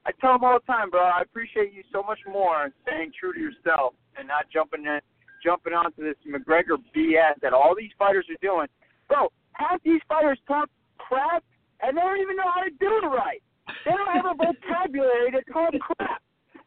I 0.06 0.12
tell 0.20 0.36
him 0.36 0.44
all 0.44 0.58
the 0.58 0.66
time, 0.66 0.90
bro. 0.90 1.02
I 1.02 1.22
appreciate 1.22 1.74
you 1.74 1.84
so 1.94 2.02
much 2.02 2.18
more 2.28 2.72
staying 2.82 3.12
true 3.18 3.34
to 3.34 3.40
yourself 3.40 3.94
and 4.18 4.28
not 4.28 4.46
jumping 4.52 4.86
in, 4.86 5.00
jumping 5.44 5.74
onto 5.74 6.04
this 6.04 6.16
McGregor 6.28 6.78
BS 6.96 7.40
that 7.42 7.54
all 7.54 7.76
these 7.78 7.92
fighters 7.98 8.26
are 8.30 8.42
doing. 8.42 8.68
Bro, 9.08 9.30
half 9.54 9.82
these 9.84 10.02
fighters 10.08 10.40
talk 10.48 10.70
crap 10.98 11.44
and 11.82 11.96
they 11.96 12.02
don't 12.02 12.22
even 12.22 12.36
know 12.36 12.50
how 12.54 12.64
to 12.64 12.72
do 12.80 12.90
it 13.04 13.08
right. 13.08 13.42
They 13.86 13.92
don't 13.92 14.12
have 14.12 14.26
a 14.26 14.36
vocabulary 14.40 15.32
to 15.32 15.42
talk 15.52 15.74
crap. 15.80 16.22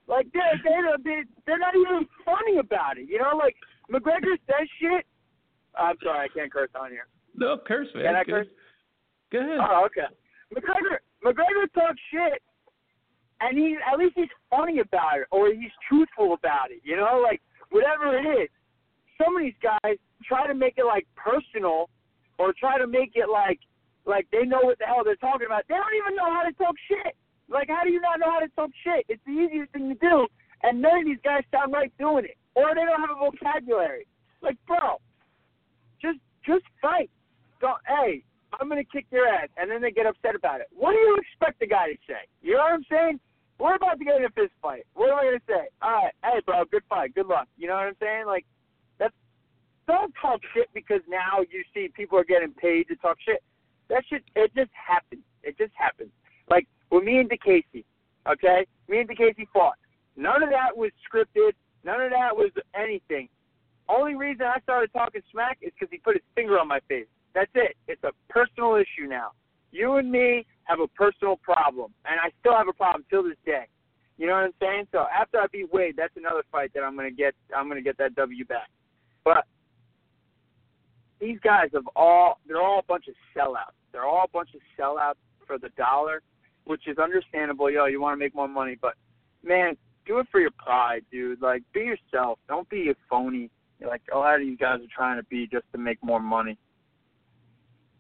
Like 0.09 0.27
they're 0.33 0.61
they're 0.65 0.97
they're, 1.05 1.25
they're 1.47 1.59
not 1.59 1.75
even 1.75 2.07
funny 2.25 2.59
about 2.59 2.99
it. 2.99 3.09
You 3.09 3.19
know, 3.19 3.37
like 3.37 3.57
McGregor 3.91 4.37
says 4.47 4.69
shit. 4.81 5.07
I'm 5.77 5.97
sorry, 6.03 6.29
I 6.29 6.29
can't 6.29 6.53
curse 6.53 6.71
on 6.79 6.91
here. 6.91 7.07
No, 7.35 7.57
curse, 7.65 7.89
man. 7.95 8.05
Can 8.05 8.17
I 8.17 8.25
curse? 8.25 8.47
Go 9.33 9.41
ahead. 9.41 9.59
Oh, 9.61 9.87
okay. 9.87 10.13
McGregor 10.53 11.01
McGregor 11.25 11.73
talks 11.73 12.01
shit, 12.13 12.43
and 13.41 13.57
he 13.57 13.77
at 13.91 13.99
least 13.99 14.15
he's 14.17 14.33
funny 14.51 14.81
about 14.81 15.21
it, 15.21 15.27
or 15.31 15.49
he's 15.49 15.73
truthful 15.89 16.35
about 16.35 16.71
it. 16.71 16.81
You 16.85 16.97
know, 16.97 17.21
like 17.23 17.41
whatever 17.71 18.17
it 18.17 18.43
is. 18.43 18.49
Some 19.19 19.37
of 19.37 19.43
these 19.43 19.59
guys 19.63 19.97
try 20.25 20.47
to 20.47 20.55
make 20.55 20.75
it 20.77 20.85
like 20.85 21.07
personal, 21.17 21.89
or 22.39 22.53
try 22.59 22.79
to 22.79 22.87
make 22.87 23.13
it 23.15 23.29
like 23.29 23.61
like 24.05 24.27
they 24.33 24.45
know 24.45 24.61
what 24.63 24.79
the 24.79 24.87
hell 24.87 25.05
they're 25.05 25.17
talking 25.17 25.47
about. 25.47 25.65
They 25.69 25.75
don't 25.75 25.97
even 25.97 26.17
know 26.17 26.31
how 26.33 26.43
to 26.43 26.53
talk 26.53 26.75
shit. 26.89 27.15
Like, 27.49 27.69
how 27.69 27.83
do 27.85 27.91
you 27.91 28.01
not 28.01 28.19
know 28.19 28.31
how 28.31 28.41
to 28.41 28.49
talk 28.49 28.71
shit? 28.83 29.05
It's 29.09 29.23
the 29.27 29.33
easiest 29.33 29.73
thing 29.73 29.89
to 29.89 29.95
do, 29.95 30.27
and 30.63 30.81
none 30.81 31.01
of 31.01 31.05
these 31.05 31.21
guys 31.23 31.43
sound 31.53 31.73
right 31.73 31.93
doing 31.99 32.25
it, 32.25 32.37
or 32.55 32.75
they 32.75 32.83
don't 32.83 33.01
have 33.01 33.11
a 33.11 33.21
vocabulary. 33.21 34.07
Like, 34.43 34.57
bro, 34.67 34.99
just 36.01 36.19
just 36.47 36.65
fight. 36.81 37.11
Go, 37.61 37.75
hey, 37.87 38.25
I'm 38.59 38.69
gonna 38.69 38.85
kick 38.85 39.07
your 39.11 39.29
ass, 39.29 39.49
and 39.57 39.71
then 39.71 39.83
they 39.83 39.91
get 39.91 40.07
upset 40.07 40.35
about 40.35 40.61
it. 40.61 40.69
What 40.75 40.93
do 40.93 40.99
you 40.99 41.19
expect 41.21 41.61
the 41.61 41.67
guy 41.67 41.93
to 41.93 41.99
say? 42.09 42.27
You 42.41 42.55
know 42.55 42.65
what 42.65 42.73
I'm 42.73 42.87
saying? 42.91 43.21
We're 43.61 43.77
about 43.77 43.99
to 43.99 44.05
get 44.05 44.17
in 44.17 44.25
a 44.25 44.31
fist 44.31 44.53
fight. 44.61 44.85
What 44.95 45.11
am 45.11 45.19
I 45.19 45.25
gonna 45.25 45.47
say? 45.47 45.69
All 45.83 45.93
right, 45.93 46.15
hey, 46.25 46.41
bro, 46.45 46.65
good 46.65 46.83
fight, 46.89 47.15
good 47.15 47.27
luck. 47.27 47.47
You 47.57 47.69
know 47.69 47.75
what 47.75 47.87
I'm 47.87 47.97
saying? 48.01 48.27
Like, 48.27 48.47
don't 49.87 50.13
talk 50.21 50.41
shit 50.55 50.69
because 50.75 51.01
now 51.09 51.41
you 51.51 51.63
see 51.75 51.89
people 51.95 52.19
are 52.19 52.25
getting 52.25 52.53
paid 52.53 52.89
to 52.89 52.97
talk 52.97 53.17
shit. 53.25 53.43
That 53.89 54.05
shit, 54.09 54.23
it 54.37 54.53
just 54.55 54.71
happens. 54.73 55.23
It 55.43 55.59
just 55.59 55.73
happens. 55.75 56.11
Like 56.49 56.67
with 56.91 57.05
me 57.05 57.19
and 57.19 57.31
DeCasey, 57.31 57.85
okay? 58.31 58.67
Me 58.89 59.01
and 59.01 59.09
DeCasey 59.09 59.47
fought. 59.53 59.77
None 60.17 60.43
of 60.43 60.51
that 60.51 60.77
was 60.77 60.91
scripted. 61.09 61.53
None 61.85 62.01
of 62.01 62.11
that 62.11 62.37
was 62.37 62.51
anything. 62.75 63.29
Only 63.89 64.15
reason 64.15 64.47
I 64.47 64.61
started 64.61 64.93
talking 64.93 65.23
smack 65.31 65.59
is 65.61 65.73
because 65.79 65.91
he 65.91 65.99
put 65.99 66.15
his 66.15 66.23
finger 66.35 66.59
on 66.59 66.69
my 66.69 66.81
face. 66.89 67.07
That's 67.35 67.51
it. 67.55 67.77
It's 67.89 68.03
a 68.05 68.13
personal 68.29 68.77
issue 68.77 69.09
now. 69.09 69.31
You 69.73 69.97
and 69.97 70.11
me 70.11 70.47
have 70.65 70.81
a 70.81 70.87
personal 70.89 71.37
problem, 71.37 71.93
and 72.05 72.21
I 72.21 72.31
still 72.41 72.57
have 72.57 72.69
a 72.69 72.73
problem 72.73 73.05
till 73.11 73.25
this 73.25 73.37
day. 73.45 73.65
You 74.19 74.27
know 74.27 74.35
what 74.35 74.45
I'm 74.45 74.55
saying? 74.61 74.87
So 74.93 75.07
after 75.13 75.41
I 75.41 75.47
beat 75.51 75.73
Wade, 75.73 75.95
that's 75.97 76.17
another 76.17 76.45
fight 76.53 76.71
that 76.75 76.83
I'm 76.83 76.95
gonna 76.95 77.11
get. 77.11 77.35
I'm 77.57 77.69
gonna 77.69 77.83
get 77.83 77.99
that 77.99 78.15
W 78.15 78.45
back. 78.45 78.69
But 79.25 79.47
these 81.23 81.39
guys 81.43 81.69
have 81.73 81.89
all 81.95 82.41
they're 82.47 82.61
all 82.61 82.81
a 82.81 82.83
bunch 82.83 83.07
of 83.07 83.15
sellouts. 83.35 83.79
They're 83.93 84.05
all 84.05 84.25
a 84.25 84.31
bunch 84.33 84.51
of 84.55 84.61
sellouts 84.79 85.15
for 85.47 85.57
the 85.57 85.69
dollar, 85.79 86.21
which 86.65 86.89
is 86.89 86.99
understandable. 86.99 87.71
Yo, 87.71 87.87
you 87.87 88.01
want 88.01 88.15
to 88.15 88.19
make 88.19 88.35
more 88.35 88.49
money, 88.49 88.77
but 88.81 88.95
man, 89.45 89.77
do 90.05 90.19
it 90.19 90.27
for 90.33 90.41
your 90.41 90.51
pride, 90.51 91.05
dude. 91.13 91.41
Like, 91.41 91.63
be 91.73 91.81
yourself. 91.81 92.41
Don't 92.49 92.69
be 92.69 92.91
a 92.91 92.95
phony. 93.09 93.51
Like 93.81 94.03
a 94.13 94.19
lot 94.19 94.37
of 94.37 94.43
you 94.43 94.57
guys 94.57 94.81
are 94.81 94.95
trying 94.95 95.17
to 95.17 95.25
be 95.25 95.47
just 95.47 95.65
to 95.73 95.79
make 95.79 95.99
more 96.03 96.21
money. 96.21 96.59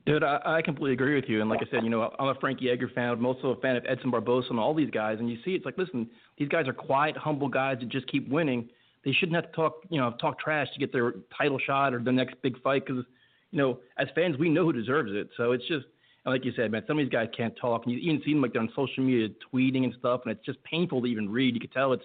Dude, 0.04 0.24
I, 0.24 0.40
I 0.44 0.62
completely 0.62 0.94
agree 0.94 1.14
with 1.14 1.26
you. 1.28 1.40
And 1.40 1.48
like 1.48 1.61
I 1.61 1.70
said, 1.70 1.85
you 1.85 1.90
know, 1.90 2.12
I'm 2.18 2.28
a 2.28 2.35
Frankie 2.40 2.70
Edgar 2.70 2.90
fan. 2.92 3.11
I'm 3.11 3.24
also 3.24 3.48
a 3.48 3.61
fan 3.61 3.76
of 3.76 3.85
Edson 3.88 4.11
Barboza 4.11 4.48
and 4.50 4.58
all 4.58 4.74
these 4.74 4.90
guys. 4.90 5.18
And 5.20 5.30
you 5.30 5.38
see, 5.44 5.52
it's 5.52 5.64
like, 5.64 5.78
listen, 5.78 6.08
these 6.38 6.48
guys 6.48 6.66
are 6.66 6.72
quiet, 6.72 7.16
humble 7.16 7.48
guys 7.48 7.78
that 7.78 7.88
just 7.88 8.08
keep 8.08 8.28
winning. 8.28 8.68
They 9.04 9.12
shouldn't 9.12 9.34
have 9.34 9.50
to 9.50 9.56
talk, 9.56 9.82
you 9.90 10.00
know, 10.00 10.14
talk 10.20 10.38
trash 10.38 10.68
to 10.72 10.78
get 10.78 10.92
their 10.92 11.14
title 11.36 11.58
shot 11.58 11.92
or 11.92 11.98
the 11.98 12.12
next 12.12 12.36
big 12.42 12.60
fight 12.62 12.86
because, 12.86 13.04
you 13.50 13.58
know, 13.58 13.80
as 13.98 14.08
fans, 14.14 14.36
we 14.38 14.48
know 14.48 14.64
who 14.64 14.72
deserves 14.72 15.10
it. 15.12 15.28
So 15.36 15.52
it's 15.52 15.66
just, 15.66 15.86
like 16.24 16.44
you 16.44 16.52
said, 16.54 16.70
man, 16.70 16.84
some 16.86 16.98
of 16.98 17.04
these 17.04 17.12
guys 17.12 17.28
can't 17.36 17.54
talk. 17.60 17.82
And 17.84 17.92
you 17.92 17.98
even 17.98 18.22
see 18.24 18.32
them 18.32 18.42
like 18.42 18.52
they're 18.52 18.62
on 18.62 18.70
social 18.76 19.02
media 19.02 19.28
tweeting 19.52 19.84
and 19.84 19.94
stuff, 19.98 20.20
and 20.24 20.32
it's 20.32 20.46
just 20.46 20.62
painful 20.62 21.00
to 21.00 21.06
even 21.06 21.28
read. 21.28 21.54
You 21.54 21.60
can 21.60 21.70
tell 21.70 21.92
it's 21.92 22.04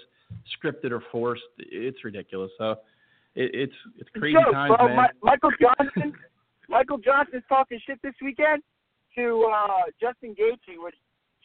scripted 0.58 0.92
or 0.92 1.04
forced. 1.12 1.44
It's 1.60 2.04
ridiculous. 2.04 2.52
So 2.58 2.72
it, 3.36 3.52
it's 3.54 3.74
it's 4.00 4.10
crazy 4.18 4.38
Joke, 4.44 4.54
times, 4.54 4.74
bro. 4.76 4.88
man. 4.88 4.96
My, 4.96 5.10
Michael 5.22 5.52
Johnson, 5.62 6.14
Michael 6.68 6.98
Johnson's 6.98 7.44
talking 7.48 7.80
shit 7.86 8.02
this 8.02 8.16
weekend 8.22 8.64
to 9.16 9.52
uh 9.54 9.92
Justin 10.02 10.36
Gaethje, 10.36 10.84
which 10.84 10.96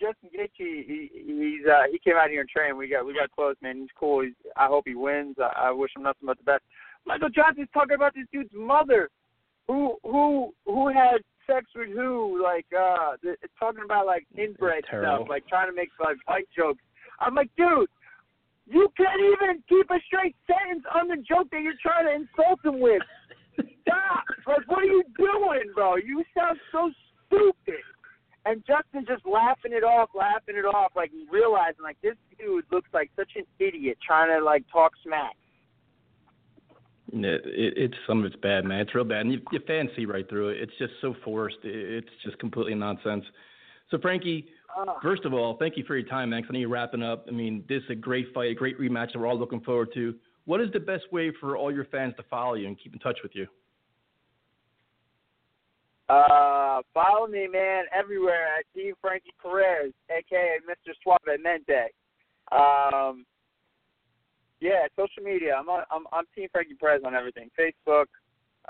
Justin 0.03 0.31
Gaethje, 0.37 0.85
he, 0.87 1.11
he's 1.13 1.67
uh 1.67 1.85
he 1.91 1.99
came 1.99 2.17
out 2.17 2.31
here 2.31 2.41
and 2.41 2.51
trained. 2.51 2.77
We 2.77 2.89
got 2.89 3.07
we 3.07 3.15
got 3.15 3.31
close, 3.31 3.55
man. 3.63 3.81
He's 3.81 3.89
cool. 3.99 4.23
He's, 4.23 4.35
I 4.57 4.67
hope 4.67 4.85
he 4.87 4.97
wins. 4.97 5.37
I, 5.39 5.69
I 5.69 5.71
wish 5.71 5.93
him 5.95 6.03
nothing 6.03 6.27
but 6.27 6.39
the 6.39 6.45
best. 6.45 6.65
Michael 7.07 7.29
Johnson's 7.29 7.69
talking 7.73 7.95
about 7.95 8.15
this 8.15 8.27
dude's 8.33 8.51
mother, 8.53 9.09
who 9.69 9.97
who 10.03 10.53
who 10.67 10.89
had 10.89 11.23
sex 11.47 11.67
with 11.75 11.91
who, 11.91 12.43
like 12.43 12.67
uh 12.77 13.17
the, 13.23 13.37
talking 13.59 13.85
about 13.85 14.07
like 14.07 14.27
inbred 14.37 14.85
stuff, 14.89 15.29
like 15.29 15.47
trying 15.47 15.69
to 15.69 15.75
make 15.75 15.91
like 16.01 16.17
fight 16.27 16.49
jokes. 16.57 16.83
I'm 17.21 17.35
like, 17.35 17.51
dude, 17.57 17.89
you 18.67 18.89
can't 18.97 19.21
even 19.21 19.63
keep 19.69 19.89
a 19.91 19.99
straight 20.07 20.35
sentence 20.47 20.85
on 20.95 21.09
the 21.09 21.17
joke 21.17 21.49
that 21.53 21.63
you're 21.63 21.79
trying 21.81 22.07
to 22.07 22.15
insult 22.15 22.65
him 22.65 22.81
with. 22.81 23.03
Stop! 23.83 24.25
Like, 24.47 24.67
what 24.67 24.81
are 24.81 24.87
you 24.87 25.05
doing, 25.17 25.73
bro? 25.75 25.97
You 25.97 26.25
sound 26.35 26.59
so. 26.73 26.91
And 28.45 28.63
Justin 28.67 29.05
just 29.07 29.25
laughing 29.25 29.73
it 29.73 29.85
off, 29.85 30.11
laughing 30.15 30.57
it 30.57 30.65
off, 30.65 30.93
like 30.97 31.11
realizing 31.31 31.83
like 31.83 31.97
this 32.03 32.17
dude 32.39 32.65
looks 32.73 32.89
like 32.93 33.11
such 33.15 33.31
an 33.37 33.45
idiot 33.59 33.99
trying 34.05 34.37
to 34.37 34.45
like 34.45 34.65
talk 34.73 34.93
smack. 35.05 35.37
It, 37.13 37.43
it, 37.45 37.75
it's 37.77 37.95
some 38.07 38.21
of 38.21 38.25
it's 38.25 38.37
bad, 38.37 38.65
man. 38.65 38.81
It's 38.81 38.95
real 38.95 39.05
bad, 39.05 39.21
and 39.21 39.33
you, 39.33 39.41
you 39.53 39.61
fans 39.67 39.91
see 39.95 40.07
right 40.07 40.29
through 40.29 40.51
it. 40.51 40.61
It's 40.61 40.73
just 40.79 40.93
so 41.01 41.15
forced. 41.25 41.59
It, 41.63 41.75
it's 42.05 42.15
just 42.25 42.39
completely 42.39 42.75
nonsense. 42.75 43.25
So, 43.91 43.99
Frankie, 43.99 44.47
Uh, 44.75 44.95
first 45.03 45.25
of 45.27 45.35
all, 45.35 45.57
thank 45.59 45.77
you 45.77 45.85
for 45.85 45.97
your 45.97 46.09
time, 46.09 46.31
man. 46.31 46.43
I 46.49 46.53
know 46.53 46.59
you're 46.59 46.69
wrapping 46.69 47.03
up. 47.03 47.27
I 47.29 47.31
mean, 47.31 47.65
this 47.69 47.83
is 47.85 47.91
a 47.91 47.95
great 47.95 48.33
fight, 48.33 48.51
a 48.51 48.55
great 48.55 48.79
rematch 48.81 49.13
that 49.13 49.19
we're 49.19 49.27
all 49.27 49.39
looking 49.39 49.61
forward 49.61 49.91
to. 49.95 50.15
What 50.47 50.61
is 50.61 50.73
the 50.73 50.81
best 50.81 51.05
way 51.13 51.31
for 51.39 51.57
all 51.57 51.73
your 51.73 51.85
fans 51.85 52.15
to 52.17 52.23
follow 52.25 52.55
you 52.55 52.67
and 52.67 52.79
keep 52.83 52.95
in 52.95 52.99
touch 52.99 53.19
with 53.23 53.33
you? 53.35 53.47
Uh, 56.13 56.83
follow 56.93 57.27
me, 57.27 57.49
man, 57.51 57.85
everywhere 57.97 58.47
at 58.59 58.67
Team 58.75 58.93
Frankie 59.01 59.33
Perez, 59.41 59.93
aka 60.11 60.59
Mr. 60.69 60.93
Suavemente. 61.01 61.89
Um, 62.53 63.25
yeah, 64.61 64.87
social 64.95 65.23
media. 65.23 65.57
I'm 65.59 65.69
on. 65.71 65.85
I'm, 65.91 66.05
I'm 66.13 66.25
Team 66.35 66.49
Frankie 66.53 66.75
Perez 66.75 67.03
on 67.07 67.15
everything. 67.15 67.49
Facebook, 67.59 68.07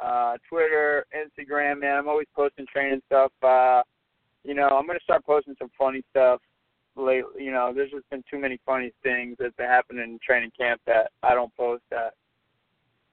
uh, 0.01 0.37
Twitter, 0.49 1.05
Instagram. 1.13 1.81
Man, 1.81 1.97
I'm 1.97 2.09
always 2.09 2.29
posting 2.37 2.67
training 2.73 3.03
stuff. 3.07 3.33
Uh, 3.43 3.83
you 4.45 4.55
know, 4.55 4.69
I'm 4.69 4.87
gonna 4.87 5.01
start 5.03 5.25
posting 5.27 5.57
some 5.59 5.71
funny 5.77 6.03
stuff. 6.11 6.41
Lately, 6.95 7.45
you 7.45 7.51
know, 7.51 7.73
there's 7.75 7.91
just 7.91 8.09
been 8.11 8.23
too 8.31 8.39
many 8.39 8.61
funny 8.65 8.93
things 9.03 9.37
that's 9.41 9.57
been 9.57 9.67
happening 9.67 10.05
in 10.05 10.19
training 10.25 10.53
camp 10.57 10.81
that 10.87 11.11
I 11.25 11.35
don't 11.35 11.55
post 11.57 11.83
that 11.91 12.15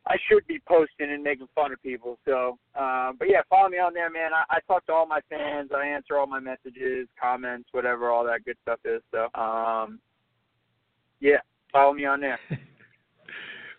I 0.10 0.16
should 0.28 0.46
be 0.48 0.60
posting 0.68 1.12
and 1.12 1.24
making 1.24 1.48
fun 1.54 1.72
of 1.72 1.82
people. 1.84 2.18
So, 2.26 2.58
um, 2.78 3.16
but 3.20 3.30
yeah, 3.30 3.42
follow 3.50 3.70
me 3.70 3.78
on 3.78 3.94
there, 3.94 4.10
man. 4.10 4.32
I, 4.34 4.56
I 4.56 4.60
talk 4.68 4.86
to 4.88 4.92
all 4.92 5.06
my 5.06 5.22
fans. 5.30 5.70
I 5.76 5.86
answer 5.86 6.18
all 6.18 6.26
my 6.26 6.40
messages, 6.40 7.08
comments, 7.22 7.70
whatever, 7.72 8.10
all 8.10 8.26
that 8.26 8.44
good 8.44 8.58
stuff 8.64 8.80
is. 8.86 9.02
So, 9.12 9.30
um, 9.40 10.00
yeah, 11.20 11.38
follow 11.72 11.94
me 11.94 12.06
on 12.06 12.22
there. 12.22 12.40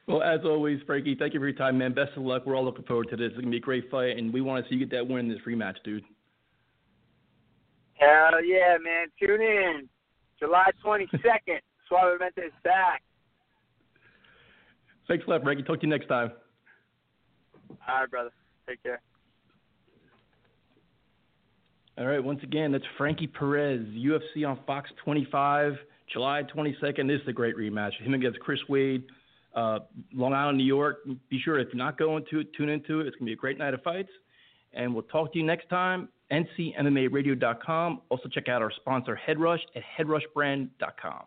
Well, 0.06 0.24
as 0.24 0.40
always, 0.44 0.80
Frankie, 0.86 1.14
thank 1.16 1.34
you 1.34 1.40
for 1.40 1.46
your 1.46 1.56
time, 1.56 1.78
man. 1.78 1.94
Best 1.94 2.16
of 2.16 2.24
luck. 2.24 2.42
We're 2.44 2.56
all 2.56 2.64
looking 2.64 2.84
forward 2.84 3.08
to 3.10 3.16
this. 3.16 3.28
It's 3.28 3.36
gonna 3.36 3.50
be 3.50 3.58
a 3.58 3.60
great 3.60 3.88
fight, 3.92 4.16
and 4.16 4.32
we 4.32 4.40
want 4.40 4.64
to 4.64 4.68
see 4.68 4.74
you 4.74 4.84
get 4.84 4.90
that 4.96 5.06
win 5.06 5.26
in 5.26 5.28
this 5.28 5.38
rematch, 5.46 5.76
dude. 5.84 6.02
Hell 7.94 8.44
yeah, 8.44 8.76
man. 8.82 9.06
Tune 9.20 9.40
in. 9.40 9.88
July 10.40 10.70
22nd. 10.84 11.60
Suavemente 11.92 12.44
is 12.44 12.52
back. 12.64 13.02
Thanks 15.10 15.24
a 15.26 15.30
lot, 15.30 15.42
Frankie. 15.42 15.64
Talk 15.64 15.80
to 15.80 15.86
you 15.88 15.90
next 15.90 16.06
time. 16.06 16.30
All 17.88 18.00
right, 18.00 18.08
brother. 18.08 18.30
Take 18.68 18.80
care. 18.84 19.02
All 21.98 22.06
right, 22.06 22.22
once 22.22 22.38
again, 22.44 22.70
that's 22.70 22.84
Frankie 22.96 23.26
Perez, 23.26 23.84
UFC 23.88 24.48
on 24.48 24.60
Fox 24.68 24.88
25, 25.04 25.72
July 26.12 26.44
22nd. 26.44 27.08
This 27.08 27.20
is 27.22 27.26
a 27.26 27.32
great 27.32 27.56
rematch. 27.56 28.00
Him 28.00 28.14
against 28.14 28.38
Chris 28.38 28.60
Wade, 28.68 29.02
uh, 29.56 29.80
Long 30.14 30.32
Island, 30.32 30.58
New 30.58 30.64
York. 30.64 30.98
Be 31.28 31.40
sure 31.40 31.58
if 31.58 31.66
you're 31.72 31.76
not 31.76 31.98
going 31.98 32.24
to 32.30 32.38
it, 32.38 32.46
tune 32.56 32.68
into 32.68 33.00
it. 33.00 33.08
It's 33.08 33.16
going 33.16 33.26
to 33.26 33.30
be 33.30 33.32
a 33.32 33.36
great 33.36 33.58
night 33.58 33.74
of 33.74 33.82
fights. 33.82 34.10
And 34.74 34.94
we'll 34.94 35.02
talk 35.02 35.32
to 35.32 35.38
you 35.40 35.44
next 35.44 35.68
time. 35.68 36.08
NCMMARadio.com. 36.30 38.02
Also 38.10 38.28
check 38.28 38.48
out 38.48 38.62
our 38.62 38.70
sponsor, 38.70 39.18
Headrush 39.26 39.58
at 39.74 39.82
headrushbrand.com. 39.98 41.24